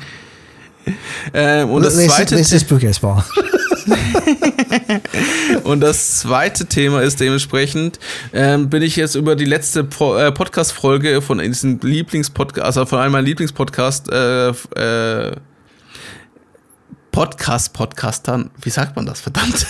[1.33, 3.23] Ähm, und, das zweite, lies das Buch erstmal.
[5.63, 7.99] und das zweite Thema ist dementsprechend,
[8.33, 12.99] ähm, bin ich jetzt über die letzte Po- äh, Podcast-Folge von diesem Lieblingspodcast, also von
[12.99, 15.35] einem meiner Lieblingspodcast, äh, äh,
[17.11, 19.65] Podcast-Podcastern, wie sagt man das, verdammt?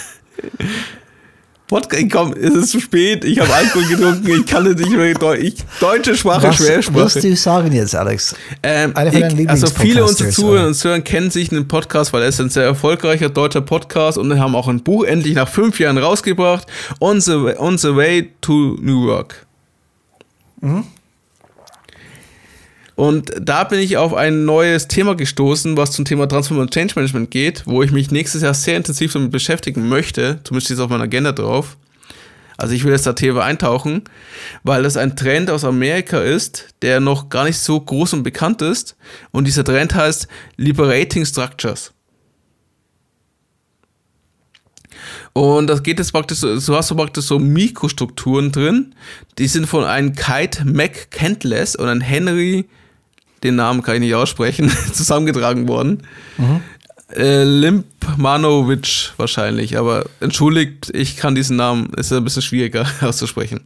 [1.67, 5.55] Podcast, komm, es ist zu spät, ich habe Alkohol getrunken, ich kann nicht mehr, ich,
[5.79, 6.95] deutsche Sprache, Was Schwersprache.
[7.15, 8.35] willst du sagen jetzt, Alex?
[8.61, 12.27] Ähm, ich, also viele unserer Zuhörer und Zuhörer kennen sich in dem Podcast, weil er
[12.27, 15.79] ist ein sehr erfolgreicher deutscher Podcast und wir haben auch ein Buch endlich nach fünf
[15.79, 16.67] Jahren rausgebracht,
[16.99, 19.45] On the, Way- On the Way to New York.
[22.95, 26.93] Und da bin ich auf ein neues Thema gestoßen, was zum Thema Transform und Change
[26.95, 30.39] Management geht, wo ich mich nächstes Jahr sehr intensiv damit beschäftigen möchte.
[30.43, 31.77] Zumindest steht es auf meiner Agenda drauf.
[32.57, 34.03] Also ich will jetzt da Thema eintauchen,
[34.63, 38.61] weil das ein Trend aus Amerika ist, der noch gar nicht so groß und bekannt
[38.61, 38.95] ist.
[39.31, 41.91] Und dieser Trend heißt Liberating Structures.
[45.33, 48.95] Und das geht jetzt praktisch, so so hast du praktisch so Mikrostrukturen drin,
[49.37, 52.69] die sind von einem Kite McCandless und einem Henry,
[53.43, 56.03] den Namen kann ich nicht aussprechen, zusammengetragen worden.
[57.13, 63.61] Äh, Limpmanovic wahrscheinlich, aber entschuldigt, ich kann diesen Namen, ist ein bisschen schwieriger auszusprechen.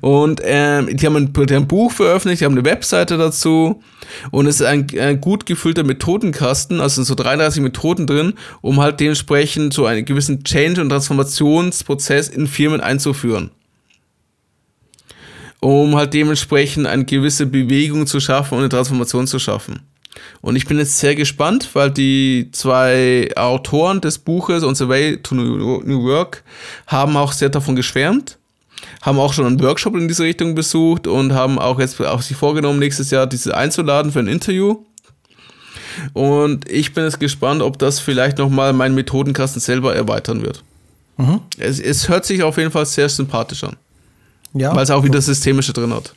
[0.00, 3.82] Und ähm, die, haben ein, die haben ein Buch veröffentlicht, die haben eine Webseite dazu
[4.30, 8.80] und es ist ein, ein gut gefüllter Methodenkasten, also sind so 33 Methoden drin, um
[8.80, 13.50] halt dementsprechend so einen gewissen Change- und Transformationsprozess in Firmen einzuführen.
[15.62, 19.80] Um halt dementsprechend eine gewisse Bewegung zu schaffen und eine Transformation zu schaffen.
[20.42, 25.22] Und ich bin jetzt sehr gespannt, weil die zwei Autoren des Buches On the Way
[25.22, 26.42] to New Work
[26.86, 28.38] haben auch sehr davon geschwärmt
[29.00, 32.36] haben auch schon einen Workshop in diese Richtung besucht und haben auch jetzt auch sich
[32.36, 34.84] vorgenommen, nächstes Jahr diese einzuladen für ein Interview.
[36.12, 40.64] Und ich bin jetzt gespannt, ob das vielleicht nochmal meinen Methodenkasten selber erweitern wird.
[41.58, 43.76] Es, es hört sich auf jeden Fall sehr sympathisch an,
[44.54, 44.74] Ja.
[44.74, 46.14] weil es auch wieder Systemische drin hat.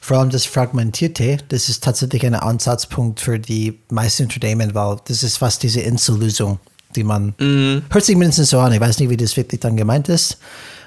[0.00, 5.22] Vor allem das Fragmentierte, das ist tatsächlich ein Ansatzpunkt für die meisten Unternehmen, weil das
[5.22, 6.58] ist fast diese Insellösung,
[6.96, 7.34] die man,
[7.90, 10.38] hört sich mindestens so an, ich weiß nicht, wie das wirklich dann gemeint ist,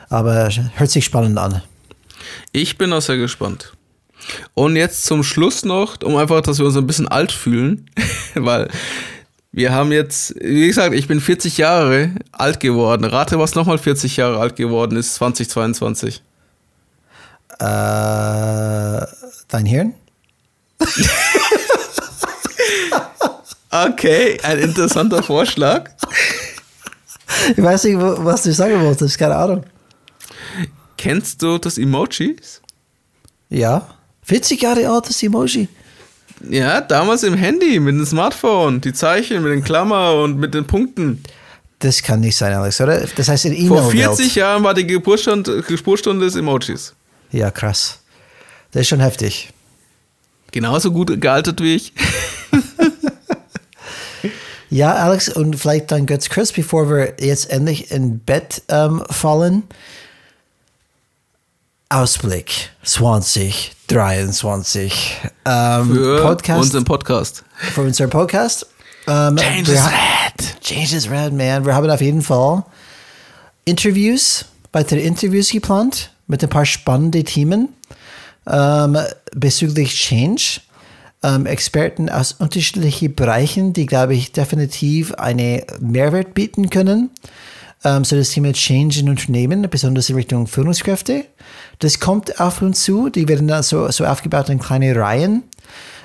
[0.09, 1.61] aber hört sich spannend an.
[2.51, 3.73] Ich bin auch sehr gespannt.
[4.53, 7.89] Und jetzt zum Schluss noch, um einfach, dass wir uns ein bisschen alt fühlen,
[8.35, 8.69] weil
[9.51, 13.03] wir haben jetzt, wie gesagt, ich bin 40 Jahre alt geworden.
[13.03, 16.21] Rate, was nochmal 40 Jahre alt geworden ist, 2022.
[17.61, 19.05] Äh,
[19.47, 19.93] dein Hirn?
[23.69, 25.89] Okay, ein interessanter Vorschlag.
[27.55, 29.63] Ich weiß nicht, was du sagen wolltest, keine Ahnung.
[30.97, 32.61] Kennst du das Emojis?
[33.49, 33.87] Ja,
[34.23, 35.67] 40 Jahre altes Emoji.
[36.49, 40.65] Ja, damals im Handy, mit dem Smartphone, die Zeichen mit den Klammer und mit den
[40.65, 41.23] Punkten.
[41.79, 43.05] Das kann nicht sein, Alex, oder?
[43.15, 44.07] Das heißt in Vor E-Mail.
[44.07, 46.93] 40 Jahren war die Geburtsstunde, Geburtsstunde des Emojis.
[47.31, 47.99] Ja, krass.
[48.71, 49.49] Das ist schon heftig.
[50.51, 51.93] Genauso gut gealtert wie ich.
[54.73, 59.63] Ja, Alex, und vielleicht dann ganz kurz, bevor wir jetzt endlich in Bett ähm, fallen.
[61.89, 65.17] Ausblick 2023.
[65.43, 67.43] Ähm, Für Podcast unseren Podcast.
[67.73, 68.65] für unseren Podcast.
[69.07, 70.61] Ähm, Change is red.
[70.61, 71.65] Change is red, man.
[71.65, 72.63] Wir haben auf jeden Fall
[73.65, 77.69] Interviews, weitere Interviews geplant mit ein paar spannenden Themen
[78.49, 78.97] ähm,
[79.35, 80.61] bezüglich Change.
[81.23, 87.11] Ähm, Experten aus unterschiedlichen Bereichen, die, glaube ich, definitiv einen Mehrwert bieten können.
[87.83, 91.25] Ähm, so das Thema Change in Unternehmen, besonders in Richtung Führungskräfte.
[91.77, 93.09] Das kommt auf uns zu.
[93.09, 95.43] Die werden dann so, so aufgebaut in kleine Reihen.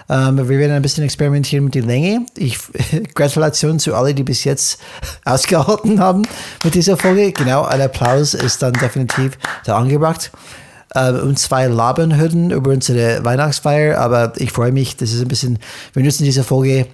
[0.09, 2.27] Ähm, wir werden ein bisschen experimentieren mit der Länge.
[2.37, 2.59] Ich,
[3.15, 4.79] Gratulation zu allen, die bis jetzt
[5.25, 6.23] ausgehalten haben
[6.65, 7.33] mit dieser Folge.
[7.33, 10.31] Genau, ein Applaus ist dann definitiv da angebracht.
[10.95, 15.29] Ähm, und zwei labern hören über unsere Weihnachtsfeier, aber ich freue mich, das ist ein
[15.29, 15.59] bisschen,
[15.93, 16.87] wir nutzen diese Folge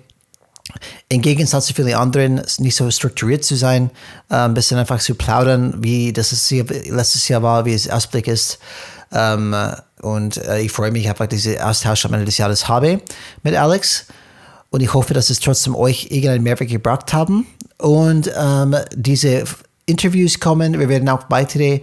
[1.08, 3.90] im Gegensatz zu vielen anderen nicht so strukturiert zu sein,
[4.30, 8.58] äh, ein bisschen einfach zu plaudern, wie das letztes Jahr war, wie es Ausblick ist.
[9.12, 9.54] Ähm,
[10.02, 13.00] und äh, ich freue mich einfach, diesen Austausch am Ende des Jahres habe
[13.42, 14.06] mit Alex.
[14.70, 17.46] Und ich hoffe, dass es trotzdem euch irgendeinen Mehrwert gebracht haben.
[17.78, 19.44] Und ähm, diese
[19.86, 20.78] Interviews kommen.
[20.78, 21.80] Wir werden auch weitere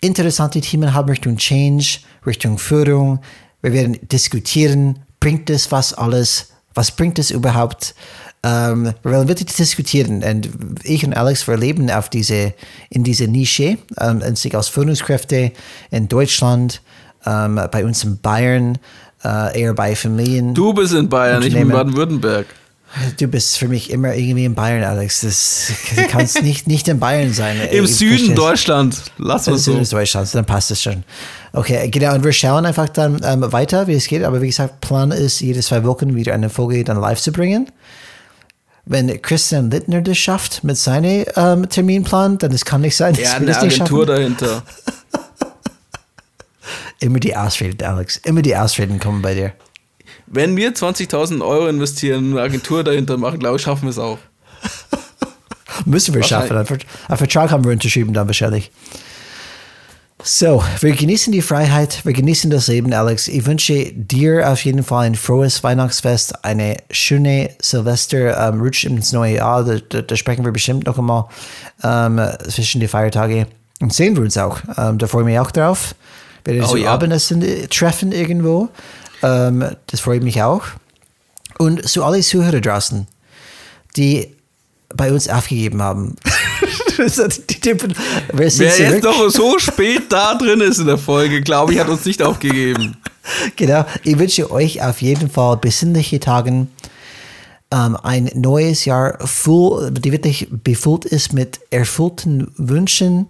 [0.00, 3.20] interessante Themen haben Richtung Change, Richtung Führung.
[3.62, 7.94] Wir werden diskutieren, bringt es was alles, was bringt es überhaupt?
[8.42, 10.48] Ähm, wir wollen wirklich diskutieren und
[10.84, 12.54] ich und Alex, wir leben auf diese,
[12.90, 15.52] in dieser Nische, ähm, als Führungskräfte
[15.90, 16.82] in Deutschland,
[17.26, 18.78] ähm, bei uns in Bayern,
[19.24, 20.54] äh, eher bei Familien.
[20.54, 21.68] Du bist in Bayern, ich bin in.
[21.68, 22.46] Baden-Württemberg.
[23.18, 25.20] Du bist für mich immer irgendwie in Bayern, Alex.
[25.20, 27.56] Das, du kannst nicht, nicht in Bayern sein.
[27.70, 28.34] Im Ich Süden.
[28.34, 28.96] Deutschland.
[29.18, 29.80] Lass Im uns Süden so.
[29.80, 31.04] des Deutschlands, dann passt es schon.
[31.52, 32.14] Okay, genau.
[32.14, 34.22] Und wir schauen einfach dann ähm, weiter, wie es geht.
[34.22, 37.70] Aber wie gesagt, Plan ist, jede zwei Wochen wieder eine Folge dann live zu bringen.
[38.86, 43.32] Wenn Christian Littner das schafft mit seinem ähm, Terminplan, dann das kann nicht sein, Ja,
[43.32, 44.62] eine Agentur dahinter.
[47.00, 48.16] Immer die Ausreden, Alex.
[48.18, 49.52] Immer die Ausreden kommen bei dir.
[50.26, 53.98] Wenn wir 20.000 Euro investieren und eine Agentur dahinter machen, glaube ich, schaffen wir es
[53.98, 54.18] auch.
[55.84, 56.56] Müssen wir schaffen.
[56.56, 56.78] Ein Ver-
[57.08, 58.70] ein Vertrag haben wir unterschrieben dann wahrscheinlich.
[60.22, 63.28] So, wir genießen die Freiheit, wir genießen das Leben, Alex.
[63.28, 69.12] Ich wünsche dir auf jeden Fall ein frohes Weihnachtsfest, eine schöne Silvester, ähm, Rutsch ins
[69.12, 69.62] neue Jahr.
[69.64, 71.26] Da, da, da sprechen wir bestimmt noch einmal
[71.84, 73.46] ähm, zwischen die Feiertage
[73.80, 74.58] und sehen wir uns auch.
[74.78, 75.94] Ähm, da freue ich mich auch drauf.
[76.46, 76.94] Wir werden Oh ja.
[77.42, 78.68] Äh, treffen irgendwo.
[79.22, 80.62] Ähm, das freut mich auch.
[81.58, 83.06] Und zu alle Zuhörer draußen,
[83.96, 84.34] die
[84.94, 86.16] bei uns aufgegeben haben.
[86.98, 87.24] Also
[88.32, 92.06] Wer jetzt noch so spät da drin ist in der Folge, glaube ich, hat uns
[92.06, 92.96] nicht aufgegeben.
[93.56, 93.84] Genau.
[94.04, 96.70] Ich wünsche euch auf jeden Fall besinnliche Tagen.
[97.72, 103.26] Ähm, ein neues Jahr, voll, die wirklich befüllt ist mit erfüllten Wünschen,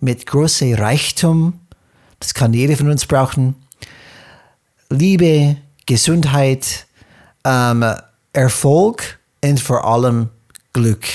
[0.00, 1.59] mit großem Reichtum.
[2.20, 3.56] Das kann jeder von uns brauchen.
[4.90, 5.56] Liebe,
[5.86, 6.86] Gesundheit,
[7.44, 7.84] ähm,
[8.32, 10.28] Erfolg und vor allem
[10.72, 11.06] Glück.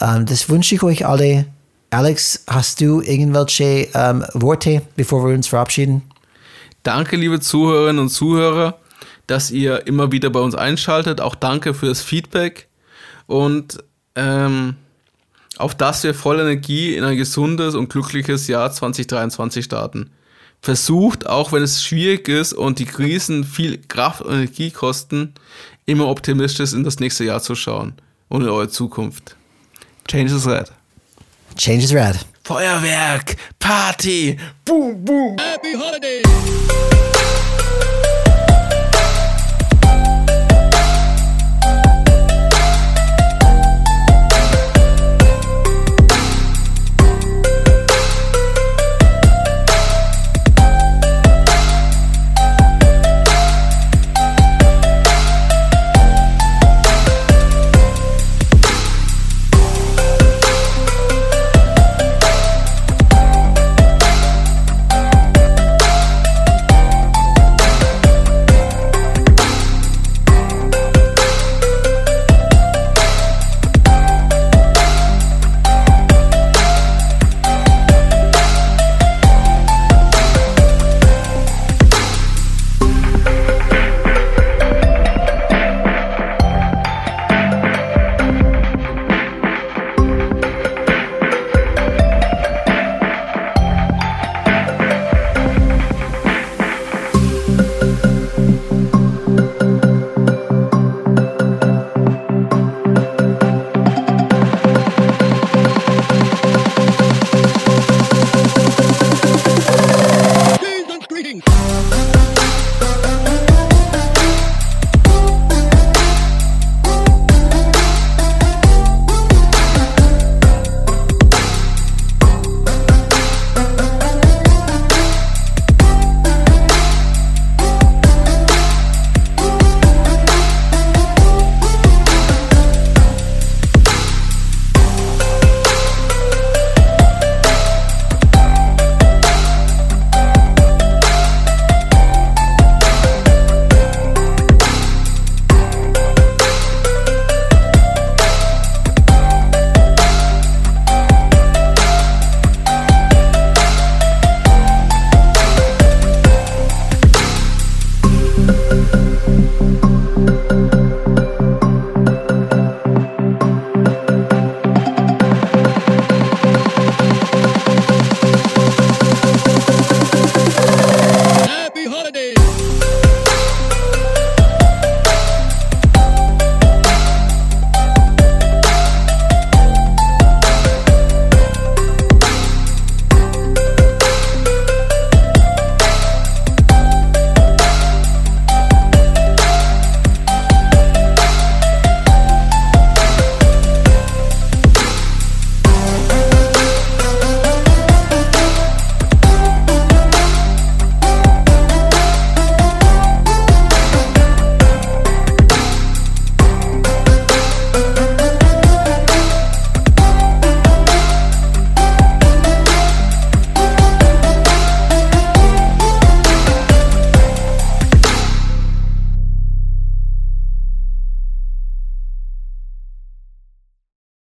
[0.00, 1.46] Ähm, das wünsche ich euch alle.
[1.90, 6.02] Alex, hast du irgendwelche ähm, Worte, bevor wir uns verabschieden?
[6.82, 8.78] Danke, liebe Zuhörerinnen und Zuhörer,
[9.26, 11.20] dass ihr immer wieder bei uns einschaltet.
[11.20, 12.68] Auch danke für das Feedback
[13.26, 13.78] und
[14.14, 14.76] ähm,
[15.58, 20.10] auf dass wir voller Energie in ein gesundes und glückliches Jahr 2023 starten.
[20.60, 25.34] Versucht, auch wenn es schwierig ist und die Krisen viel Kraft und Energie kosten,
[25.86, 27.94] immer optimistisch in das nächste Jahr zu schauen
[28.28, 29.36] und in eure Zukunft.
[30.08, 30.72] Change is red.
[31.56, 32.24] Change is rad.
[32.44, 35.36] Feuerwerk, Party, boom, boom.
[35.38, 36.22] Happy holidays!